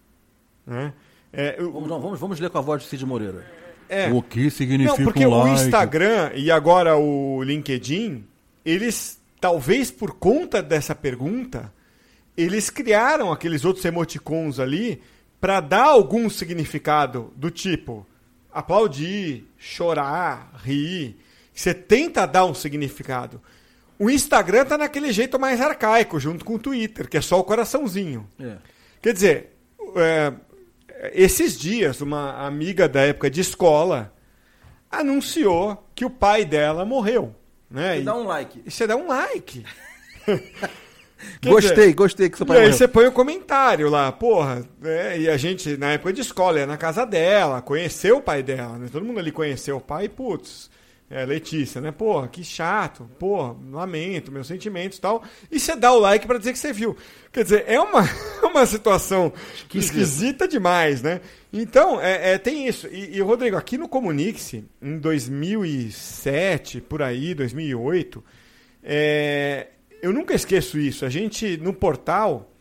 [0.66, 0.92] Né?
[1.32, 1.72] É, eu...
[1.72, 3.44] vamos, não, vamos, vamos ler com a voz de Cid Moreira.
[3.88, 4.10] É.
[4.10, 5.50] O que significa não, porque um like?
[5.50, 8.24] o Instagram e agora o LinkedIn,
[8.64, 11.72] eles, talvez por conta dessa pergunta,
[12.36, 15.02] eles criaram aqueles outros emoticons ali
[15.40, 18.06] para dar algum significado do tipo
[18.52, 21.16] aplaudir, chorar, rir.
[21.52, 23.40] Você tenta dar um significado.
[23.98, 27.44] O Instagram tá naquele jeito mais arcaico, junto com o Twitter, que é só o
[27.44, 28.28] coraçãozinho.
[28.40, 28.56] É.
[29.00, 29.56] Quer dizer,
[29.96, 30.32] é,
[31.12, 34.12] esses dias, uma amiga da época de escola
[34.90, 37.34] anunciou que o pai dela morreu.
[37.70, 37.94] Né?
[37.94, 38.62] Você e, dá um like.
[38.64, 39.64] E você dá um like.
[41.42, 42.78] gostei, dizer, gostei que seu pai E aí morreu.
[42.78, 44.64] você põe o um comentário lá, porra.
[44.80, 45.20] Né?
[45.20, 48.78] E a gente, na época de escola, ia na casa dela, conheceu o pai dela.
[48.78, 48.88] Né?
[48.92, 50.70] Todo mundo ali conheceu o pai, putz
[51.12, 51.92] é, Letícia, né?
[51.92, 55.22] Porra, que chato, porra, lamento, meus sentimentos e tal.
[55.50, 56.96] E você dá o like para dizer que você viu.
[57.30, 58.00] Quer dizer, é uma,
[58.42, 59.30] uma situação
[59.74, 61.20] esquisita demais, né?
[61.52, 62.88] Então, é, é tem isso.
[62.88, 68.24] E, e, Rodrigo, aqui no Comunique-se, em 2007, por aí, 2008,
[68.82, 69.68] é,
[70.00, 71.04] eu nunca esqueço isso.
[71.04, 72.51] A gente, no portal,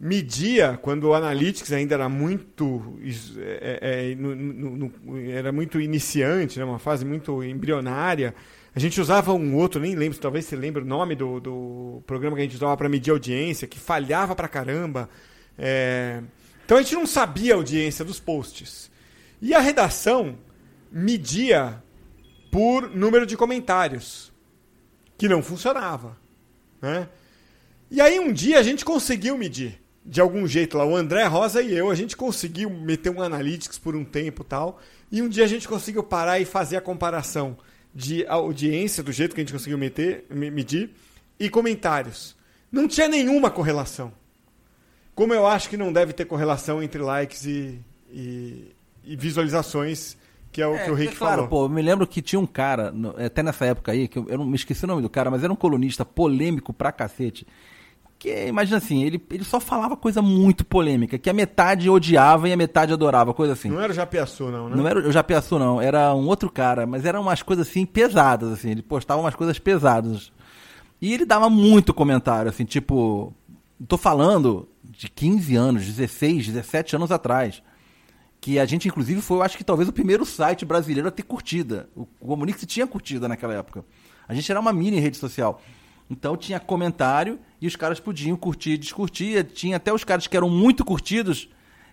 [0.00, 2.98] media, quando o Analytics ainda era muito,
[3.36, 8.34] é, é, no, no, no, era muito iniciante, né, uma fase muito embrionária,
[8.74, 12.36] a gente usava um outro, nem lembro, talvez você lembre o nome do, do programa
[12.36, 15.10] que a gente usava para medir audiência, que falhava pra caramba.
[15.58, 16.22] É...
[16.64, 18.90] Então a gente não sabia a audiência dos posts.
[19.42, 20.38] E a redação
[20.90, 21.82] media
[22.50, 24.32] por número de comentários,
[25.18, 26.16] que não funcionava.
[26.80, 27.08] Né?
[27.90, 29.80] E aí um dia a gente conseguiu medir,
[30.10, 33.78] de algum jeito lá, o André Rosa e eu, a gente conseguiu meter um analytics
[33.78, 37.56] por um tempo tal, e um dia a gente conseguiu parar e fazer a comparação
[37.94, 40.90] de audiência, do jeito que a gente conseguiu meter, medir,
[41.38, 42.34] e comentários.
[42.72, 44.12] Não tinha nenhuma correlação.
[45.14, 50.16] Como eu acho que não deve ter correlação entre likes e, e, e visualizações,
[50.50, 51.48] que é o é, que o Rick é claro, falou.
[51.48, 52.92] Pô, eu me lembro que tinha um cara,
[53.24, 55.44] até nessa época aí, que eu, eu não me esqueci o nome do cara, mas
[55.44, 57.46] era um colunista polêmico pra cacete.
[58.20, 62.52] Que, imagina assim, ele, ele só falava coisa muito polêmica, que a metade odiava e
[62.52, 63.70] a metade adorava, coisa assim.
[63.70, 64.76] Não era o Japiaçu, não, né?
[64.76, 65.80] Não era o Japiaçu, não.
[65.80, 68.72] Era um outro cara, mas eram umas coisas assim pesadas, assim.
[68.72, 70.30] Ele postava umas coisas pesadas.
[71.00, 73.34] E ele dava muito comentário, assim, tipo.
[73.88, 77.62] Tô falando de 15 anos, 16, 17 anos atrás.
[78.38, 81.22] Que a gente, inclusive, foi, eu acho que talvez o primeiro site brasileiro a ter
[81.22, 81.88] curtida.
[81.96, 83.82] O Comunique tinha curtida naquela época.
[84.28, 85.62] A gente era uma mini rede social.
[86.10, 89.44] Então tinha comentário e os caras podiam curtir e descurtir.
[89.44, 91.48] Tinha até os caras que eram muito curtidos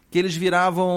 [0.09, 0.87] que eles viravam.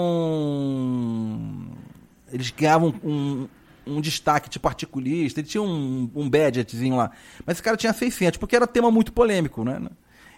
[2.31, 3.47] Eles ganhavam um,
[3.85, 7.11] um destaque tipo articulista, ele tinha um, um badgetzinho lá.
[7.45, 9.81] Mas esse cara tinha 600, porque era tema muito polêmico, né?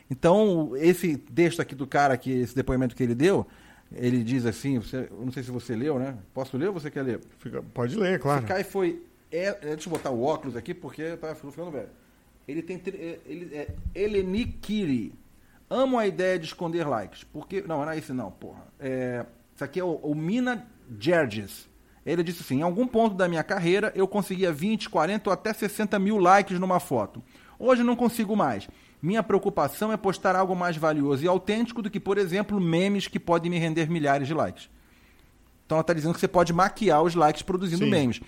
[0.10, 3.48] Então, esse texto aqui do cara, aqui, esse depoimento que ele deu,
[3.92, 6.18] ele diz assim, você, não sei se você leu, né?
[6.34, 7.20] Posso ler ou você quer ler?
[7.40, 8.40] Fica, pode ler, claro.
[8.40, 9.04] Esse cara foi...
[9.32, 11.90] É, é, deixa eu botar o óculos aqui, porque tá ficando velho.
[12.48, 12.82] Ele tem.
[12.88, 15.14] É, ele é Eleni Kiri.
[15.70, 17.24] Amo a ideia de esconder likes.
[17.24, 17.62] Porque.
[17.62, 18.66] Não, não é esse não, porra.
[18.80, 19.26] É,
[19.56, 20.68] isso aqui é o, o Mina
[21.00, 21.70] Gerges.
[22.06, 25.54] Ele disse assim: em algum ponto da minha carreira eu conseguia 20, 40 ou até
[25.54, 27.24] 60 mil likes numa foto.
[27.58, 28.68] Hoje não consigo mais.
[29.02, 33.20] Minha preocupação é postar algo mais valioso e autêntico do que, por exemplo, memes que
[33.20, 34.70] podem me render milhares de likes.
[35.66, 37.92] Então ela está dizendo que você pode maquiar os likes produzindo Sim.
[37.92, 38.22] memes.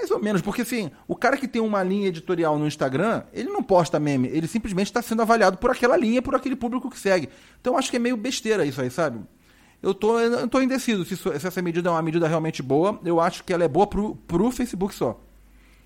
[0.00, 3.50] Mais ou menos, porque assim, o cara que tem uma linha editorial no Instagram, ele
[3.50, 6.98] não posta meme, ele simplesmente está sendo avaliado por aquela linha, por aquele público que
[6.98, 7.28] segue.
[7.60, 9.20] Então acho que é meio besteira isso aí, sabe?
[9.82, 12.98] Eu tô, eu tô indeciso se, se essa medida é uma medida realmente boa.
[13.04, 15.20] Eu acho que ela é boa pro, pro Facebook só.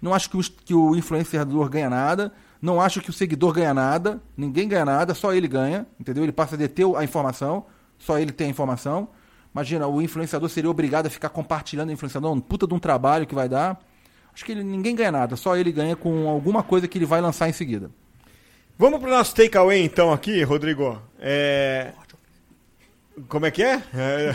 [0.01, 2.33] Não acho que o, que o influenciador ganha nada.
[2.63, 4.23] Não acho que o seguidor ganha nada.
[4.37, 5.87] Ninguém ganha nada, só ele ganha.
[5.99, 6.23] Entendeu?
[6.23, 7.67] Ele passa a deter a informação.
[7.99, 9.09] Só ele tem a informação.
[9.55, 12.33] Imagina, o influenciador seria obrigado a ficar compartilhando a influenciador.
[12.33, 13.81] Um puta de um trabalho que vai dar.
[14.35, 17.21] Acho que ele, ninguém ganha nada, só ele ganha com alguma coisa que ele vai
[17.21, 17.91] lançar em seguida.
[18.77, 21.01] Vamos para o nosso takeaway então aqui, Rodrigo.
[21.21, 21.93] É...
[23.29, 23.81] Como é que é?
[23.95, 24.33] é...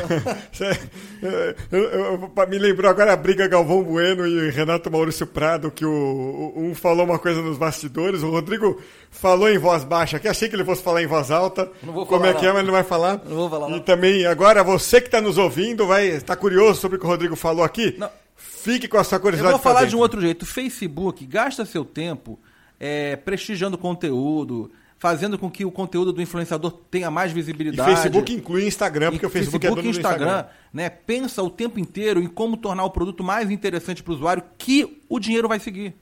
[2.47, 7.03] me lembrou agora a briga Galvão Bueno e Renato Maurício Prado, que o, um falou
[7.05, 8.81] uma coisa nos bastidores, o Rodrigo
[9.11, 11.69] falou em voz baixa aqui, achei que ele fosse falar em voz alta.
[12.07, 13.21] Como é que é, mas ele não vai falar.
[13.25, 13.67] Não vou falar.
[13.67, 13.79] E não.
[13.81, 17.09] também, agora, você que está nos ouvindo, vai estar tá curioso sobre o que o
[17.09, 17.95] Rodrigo falou aqui?
[17.97, 18.09] Não.
[18.39, 19.53] Fique com essa curiosidade.
[19.53, 20.43] Eu vou falar de um outro jeito.
[20.43, 22.39] O Facebook gasta seu tempo
[22.79, 27.91] é, prestigiando conteúdo, fazendo com que o conteúdo do influenciador tenha mais visibilidade.
[27.91, 30.49] E Facebook inclui Instagram, porque e o Facebook, Facebook é dono Instagram, do Instagram.
[30.73, 34.43] Né, pensa o tempo inteiro em como tornar o produto mais interessante para o usuário
[34.57, 35.95] que o dinheiro vai seguir.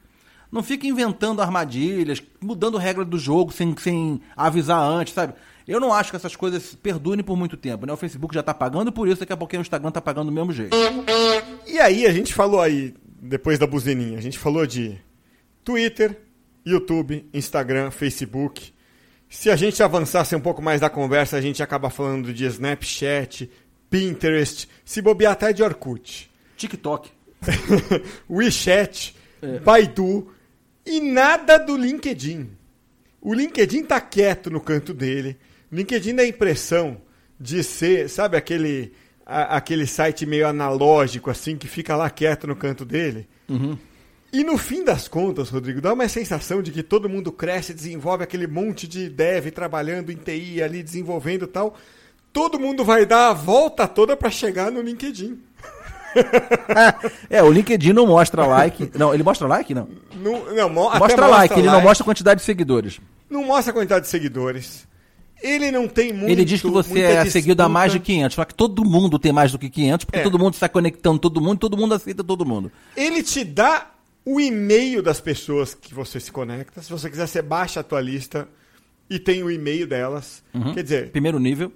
[0.52, 5.34] Não fica inventando armadilhas, mudando regra do jogo sem, sem avisar antes, sabe?
[5.67, 7.91] Eu não acho que essas coisas perdurem por muito tempo, né?
[7.91, 10.32] O Facebook já está pagando por isso, daqui a pouquinho o Instagram está pagando do
[10.32, 10.75] mesmo jeito.
[11.67, 14.97] E aí, a gente falou aí, depois da buzininha, a gente falou de
[15.63, 16.17] Twitter,
[16.65, 18.73] YouTube, Instagram, Facebook.
[19.30, 23.49] Se a gente avançasse um pouco mais da conversa, a gente acaba falando de Snapchat,
[23.89, 26.30] Pinterest, se bobear até de Orkut.
[26.56, 27.12] TikTok.
[28.30, 29.60] WeChat, é.
[29.60, 30.32] Baidu
[30.86, 32.49] e nada do LinkedIn.
[33.21, 35.38] O LinkedIn tá quieto no canto dele.
[35.71, 36.97] LinkedIn dá a impressão
[37.39, 38.93] de ser, sabe, aquele,
[39.25, 43.27] a, aquele site meio analógico, assim, que fica lá quieto no canto dele.
[43.49, 43.77] Uhum.
[44.32, 48.24] E no fim das contas, Rodrigo, dá uma sensação de que todo mundo cresce, desenvolve
[48.24, 51.76] aquele monte de dev trabalhando em TI ali, desenvolvendo e tal.
[52.34, 55.41] Todo mundo vai dar a volta toda para chegar no LinkedIn.
[57.30, 58.91] é, o LinkedIn não mostra like.
[58.95, 59.74] Não, ele mostra like?
[59.74, 59.88] Não.
[60.15, 62.99] não, não mostra, mostra like, ele não mostra a quantidade de seguidores.
[63.30, 64.88] Não mostra a quantidade de seguidores.
[65.42, 66.32] Ele não tem muito.
[66.32, 67.32] Ele diz que você é disputa.
[67.32, 68.36] seguido a mais de 500.
[68.36, 70.24] Só que todo mundo tem mais do que 500, porque é.
[70.24, 72.72] todo mundo está conectando todo mundo, todo mundo aceita todo mundo.
[72.96, 73.92] Ele te dá
[74.26, 76.82] o e-mail das pessoas que você se conecta.
[76.82, 78.48] Se você quiser, você baixa a tua lista
[79.10, 80.44] e tem o e-mail delas.
[80.74, 81.72] Quer dizer, Primeiro nível.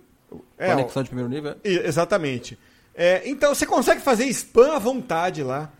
[0.57, 1.55] é, conexão de primeiro nível.
[1.63, 2.57] Exatamente.
[2.95, 5.71] É, então você consegue fazer spam à vontade lá.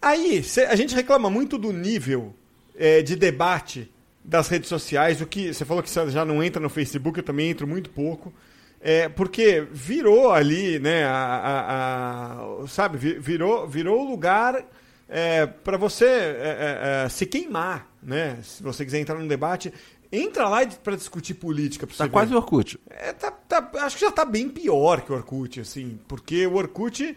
[0.00, 2.34] Aí, cê- a gente reclama muito do nível
[2.74, 3.90] é, de debate
[4.30, 5.20] das redes sociais.
[5.20, 7.90] O que você falou que você já não entra no Facebook, eu também entro muito
[7.90, 8.32] pouco.
[8.80, 11.04] É, porque virou ali, né?
[11.04, 14.64] A, a- a- sabe, vi- virou, virou o lugar
[15.08, 18.38] é, para você é, é, é, se queimar, né?
[18.42, 19.70] Se você quiser entrar num debate,
[20.10, 21.86] entra lá para discutir política.
[21.86, 22.78] Pra Tá quase o Orkut.
[22.88, 26.54] É, tá- tá- acho que já tá bem pior que o Orkut, assim, porque o
[26.54, 27.14] Orkut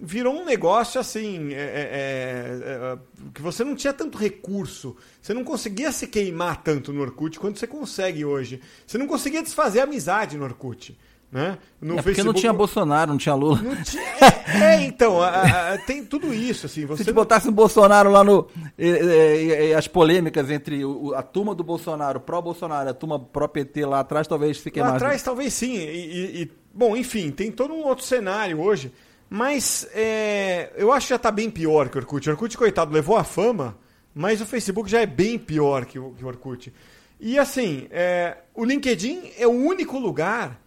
[0.00, 2.98] virou um negócio assim, é- é- é- é,
[3.34, 7.58] que você não tinha tanto recurso, você não conseguia se queimar tanto no Orkut quanto
[7.58, 8.60] você consegue hoje.
[8.86, 10.96] Você não conseguia desfazer amizade no Orkut,
[11.30, 11.58] né?
[11.80, 13.60] No é porque não tinha Bolsonaro, não tinha Lula.
[13.60, 17.08] não tinha- é, é, então, a- a- a- tem tudo isso, assim, Se você te
[17.08, 18.48] não- botasse o Bolsonaro lá no.
[18.78, 23.84] eh, eh, eh, as polêmicas entre o- a turma do Bolsonaro, pró-Bolsonaro, a turma pró-PT
[23.84, 24.96] lá atrás, talvez se Lá queimasse.
[24.96, 25.74] atrás talvez sim.
[25.76, 28.90] E, e- e- bom, enfim, tem todo um outro cenário hoje.
[29.30, 32.28] Mas é, eu acho que já está bem pior que o Orkut.
[32.28, 33.76] O Orkut, coitado, levou a fama,
[34.14, 36.72] mas o Facebook já é bem pior que o, que o Orkut.
[37.20, 40.58] E assim, é, o LinkedIn é o único lugar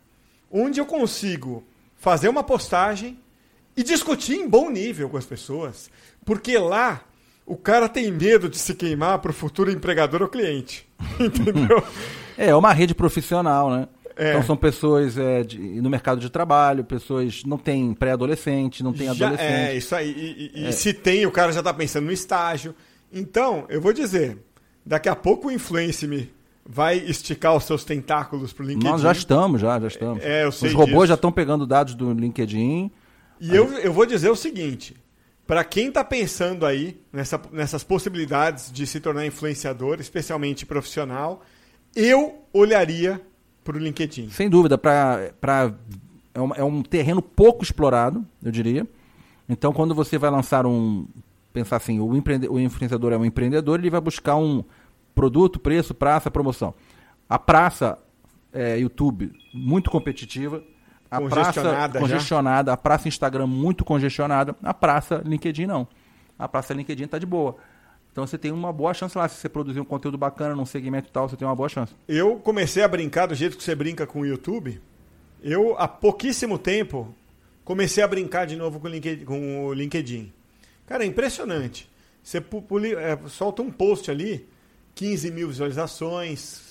[0.51, 1.64] onde eu consigo
[1.97, 3.18] fazer uma postagem
[3.76, 5.89] e discutir em bom nível com as pessoas.
[6.26, 7.01] Porque lá
[7.45, 10.88] o cara tem medo de se queimar para o futuro empregador ou cliente.
[11.20, 11.84] Entendeu?
[12.38, 13.88] É, é uma rede profissional, né?
[14.24, 14.30] É.
[14.30, 19.08] Então são pessoas é, de- no mercado de trabalho, pessoas não tem pré-adolescente, não tem
[19.08, 19.52] Já- adolescente.
[19.52, 20.12] É, isso aí.
[20.56, 22.76] E, e- e se tem, o cara já tá pensando no estágio.
[23.12, 24.38] Então, eu vou dizer,
[24.86, 26.32] daqui a pouco o Influence Me
[26.64, 28.88] vai esticar os seus tentáculos pro LinkedIn.
[28.92, 30.24] Nós já estamos, já, já estamos.
[30.24, 31.08] É, eu sei Os robôs disso.
[31.08, 32.92] já estão pegando dados do LinkedIn.
[33.40, 34.96] E eu, eu vou dizer o seguinte:
[35.48, 41.42] para quem tá pensando aí nessa, nessas possibilidades de se tornar influenciador, especialmente profissional,
[41.96, 43.20] eu olharia
[43.64, 44.30] pro LinkedIn.
[44.30, 45.32] Sem dúvida, pra,
[46.34, 48.88] é, um, é um terreno pouco explorado, eu diria.
[49.47, 51.05] Então, quando você vai lançar um.
[51.53, 54.64] Pensar assim, o, empreende, o influenciador é um empreendedor, ele vai buscar um
[55.14, 56.74] produto, preço, praça, promoção.
[57.28, 57.97] A praça
[58.53, 60.64] é, YouTube, muito competitiva.
[61.09, 61.99] A praça Congestionada já.
[61.99, 65.86] congestionada, a praça Instagram muito congestionada, a praça LinkedIn não.
[66.39, 67.57] A praça LinkedIn tá de boa.
[68.12, 71.09] Então você tem uma boa chance lá, se você produzir um conteúdo bacana num segmento
[71.12, 71.93] tal, você tem uma boa chance.
[72.07, 74.82] Eu comecei a brincar do jeito que você brinca com o YouTube.
[75.41, 77.16] Eu, há pouquíssimo tempo,
[77.64, 79.26] comecei a brincar de novo com o LinkedIn.
[79.26, 80.32] Com o LinkedIn.
[80.86, 81.89] Cara, é impressionante.
[82.22, 84.45] Você é, solta um post ali,
[84.93, 86.71] 15 mil visualizações,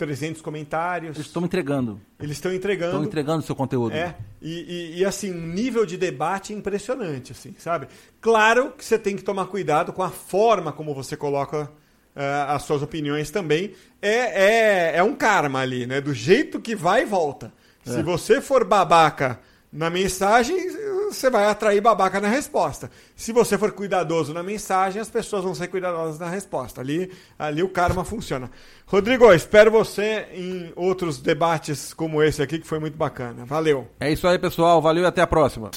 [0.00, 1.16] 300 comentários.
[1.16, 2.00] Eles estão entregando.
[2.18, 2.92] Eles estão entregando.
[2.92, 3.94] Estão entregando o seu conteúdo.
[3.94, 7.86] É, e, e- e, assim, um nível de debate impressionante, assim, sabe?
[8.20, 11.70] Claro que você tem que tomar cuidado com a forma como você coloca
[12.16, 13.72] eh, as suas opiniões também.
[14.00, 16.00] É, é, é um karma ali, né?
[16.00, 17.52] Do jeito que vai e volta.
[17.84, 19.38] Se você for babaca
[19.72, 20.56] na mensagem,
[21.14, 22.90] você vai atrair babaca na resposta.
[23.14, 26.80] Se você for cuidadoso na mensagem, as pessoas vão ser cuidadosas na resposta.
[26.80, 28.50] Ali, ali o karma funciona.
[28.86, 33.44] Rodrigo, espero você em outros debates como esse aqui, que foi muito bacana.
[33.44, 33.88] Valeu.
[33.98, 34.80] É isso aí, pessoal.
[34.80, 35.70] Valeu e até a próxima.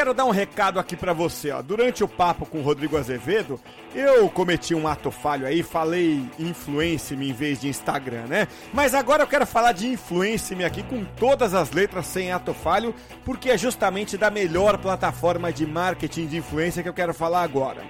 [0.00, 1.60] Quero dar um recado aqui pra você, ó.
[1.60, 3.60] Durante o papo com o Rodrigo Azevedo,
[3.94, 8.48] eu cometi um ato falho aí, falei influence-me em vez de Instagram, né?
[8.72, 12.94] Mas agora eu quero falar de influence-me aqui com todas as letras sem ato falho,
[13.26, 17.82] porque é justamente da melhor plataforma de marketing de influência que eu quero falar agora.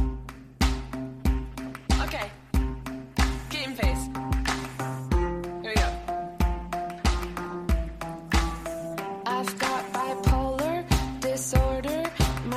[2.03, 2.31] Okay.
[3.49, 4.09] Game face.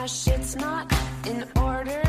[0.01, 0.91] my shit's not
[1.27, 2.03] in order.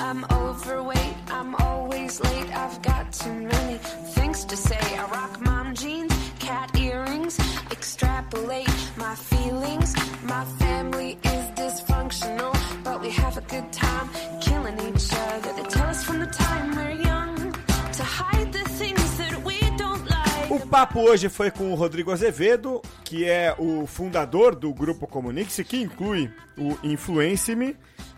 [0.00, 2.50] I'm overweight, I'm always late.
[2.62, 3.78] I've got too many
[4.16, 4.84] things to say.
[5.02, 7.38] I rock mom jeans, cat earrings,
[7.70, 9.94] extrapolate my feelings.
[10.24, 14.08] My family is dysfunctional, but we have a good time
[14.40, 15.52] killing each other.
[15.56, 17.52] They tell us from the time we're young
[17.98, 20.50] to hide the things that we don't like.
[20.50, 25.64] O papo hoje foi com o Rodrigo Azevedo, que é o fundador do Grupo Comunique-se,
[25.64, 26.28] que inclui
[26.58, 27.76] o Influence-me.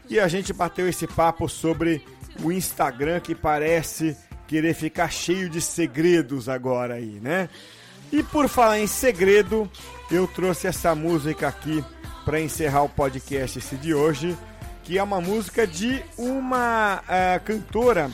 [0.09, 2.03] E a gente bateu esse papo sobre
[2.43, 4.17] o Instagram, que parece
[4.47, 7.51] querer ficar cheio de segredos agora aí, né?
[8.11, 9.71] E por falar em segredo,
[10.11, 11.85] eu trouxe essa música aqui
[12.25, 14.37] para encerrar o podcast esse de hoje,
[14.85, 18.11] que é uma música de uma ah, cantora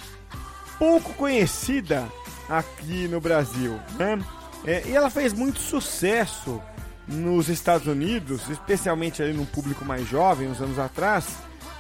[0.76, 2.04] pouco conhecida
[2.48, 4.18] aqui no Brasil, né?
[4.66, 6.60] É, e ela fez muito sucesso
[7.06, 11.26] nos Estados Unidos, especialmente ali no público mais jovem, uns anos atrás.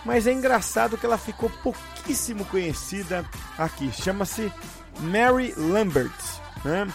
[0.04, 3.24] Mas é engraçado que ela ficou pouquíssimo conhecida
[3.56, 3.90] aqui.
[3.90, 4.52] Chama-se
[5.00, 6.12] Mary Lambert,
[6.62, 6.86] né?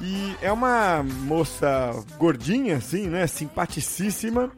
[0.00, 3.26] E é uma moça gordinha, assim, né?
[3.26, 4.50] Simpaticíssima.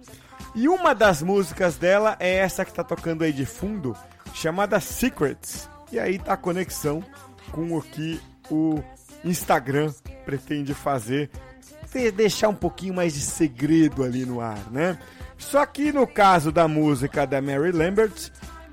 [0.55, 3.95] E uma das músicas dela é essa que tá tocando aí de fundo,
[4.33, 5.69] chamada Secrets.
[5.93, 7.05] E aí tá a conexão
[7.53, 8.21] com o que
[8.51, 8.83] o
[9.25, 9.93] Instagram
[10.29, 11.31] pretende fazer,
[11.91, 14.99] de- deixar um pouquinho mais de segredo ali no ar, né?
[15.39, 18.13] Só que no caso da música da Mary Lambert,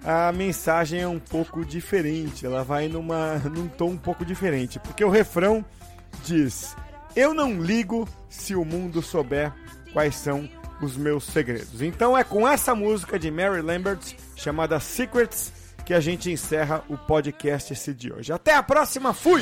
[0.04, 5.06] a mensagem é um pouco diferente, ela vai numa, num tom um pouco diferente, porque
[5.06, 5.64] o refrão
[6.26, 6.76] diz:
[7.16, 9.54] Eu não ligo se o mundo souber
[9.94, 10.50] quais são
[10.82, 11.82] os meus segredos.
[11.82, 14.02] Então é com essa música de Mary Lambert,
[14.36, 15.54] chamada Secrets,
[15.86, 18.34] que a gente encerra o podcast esse de hoje.
[18.34, 19.42] Até a próxima, fui!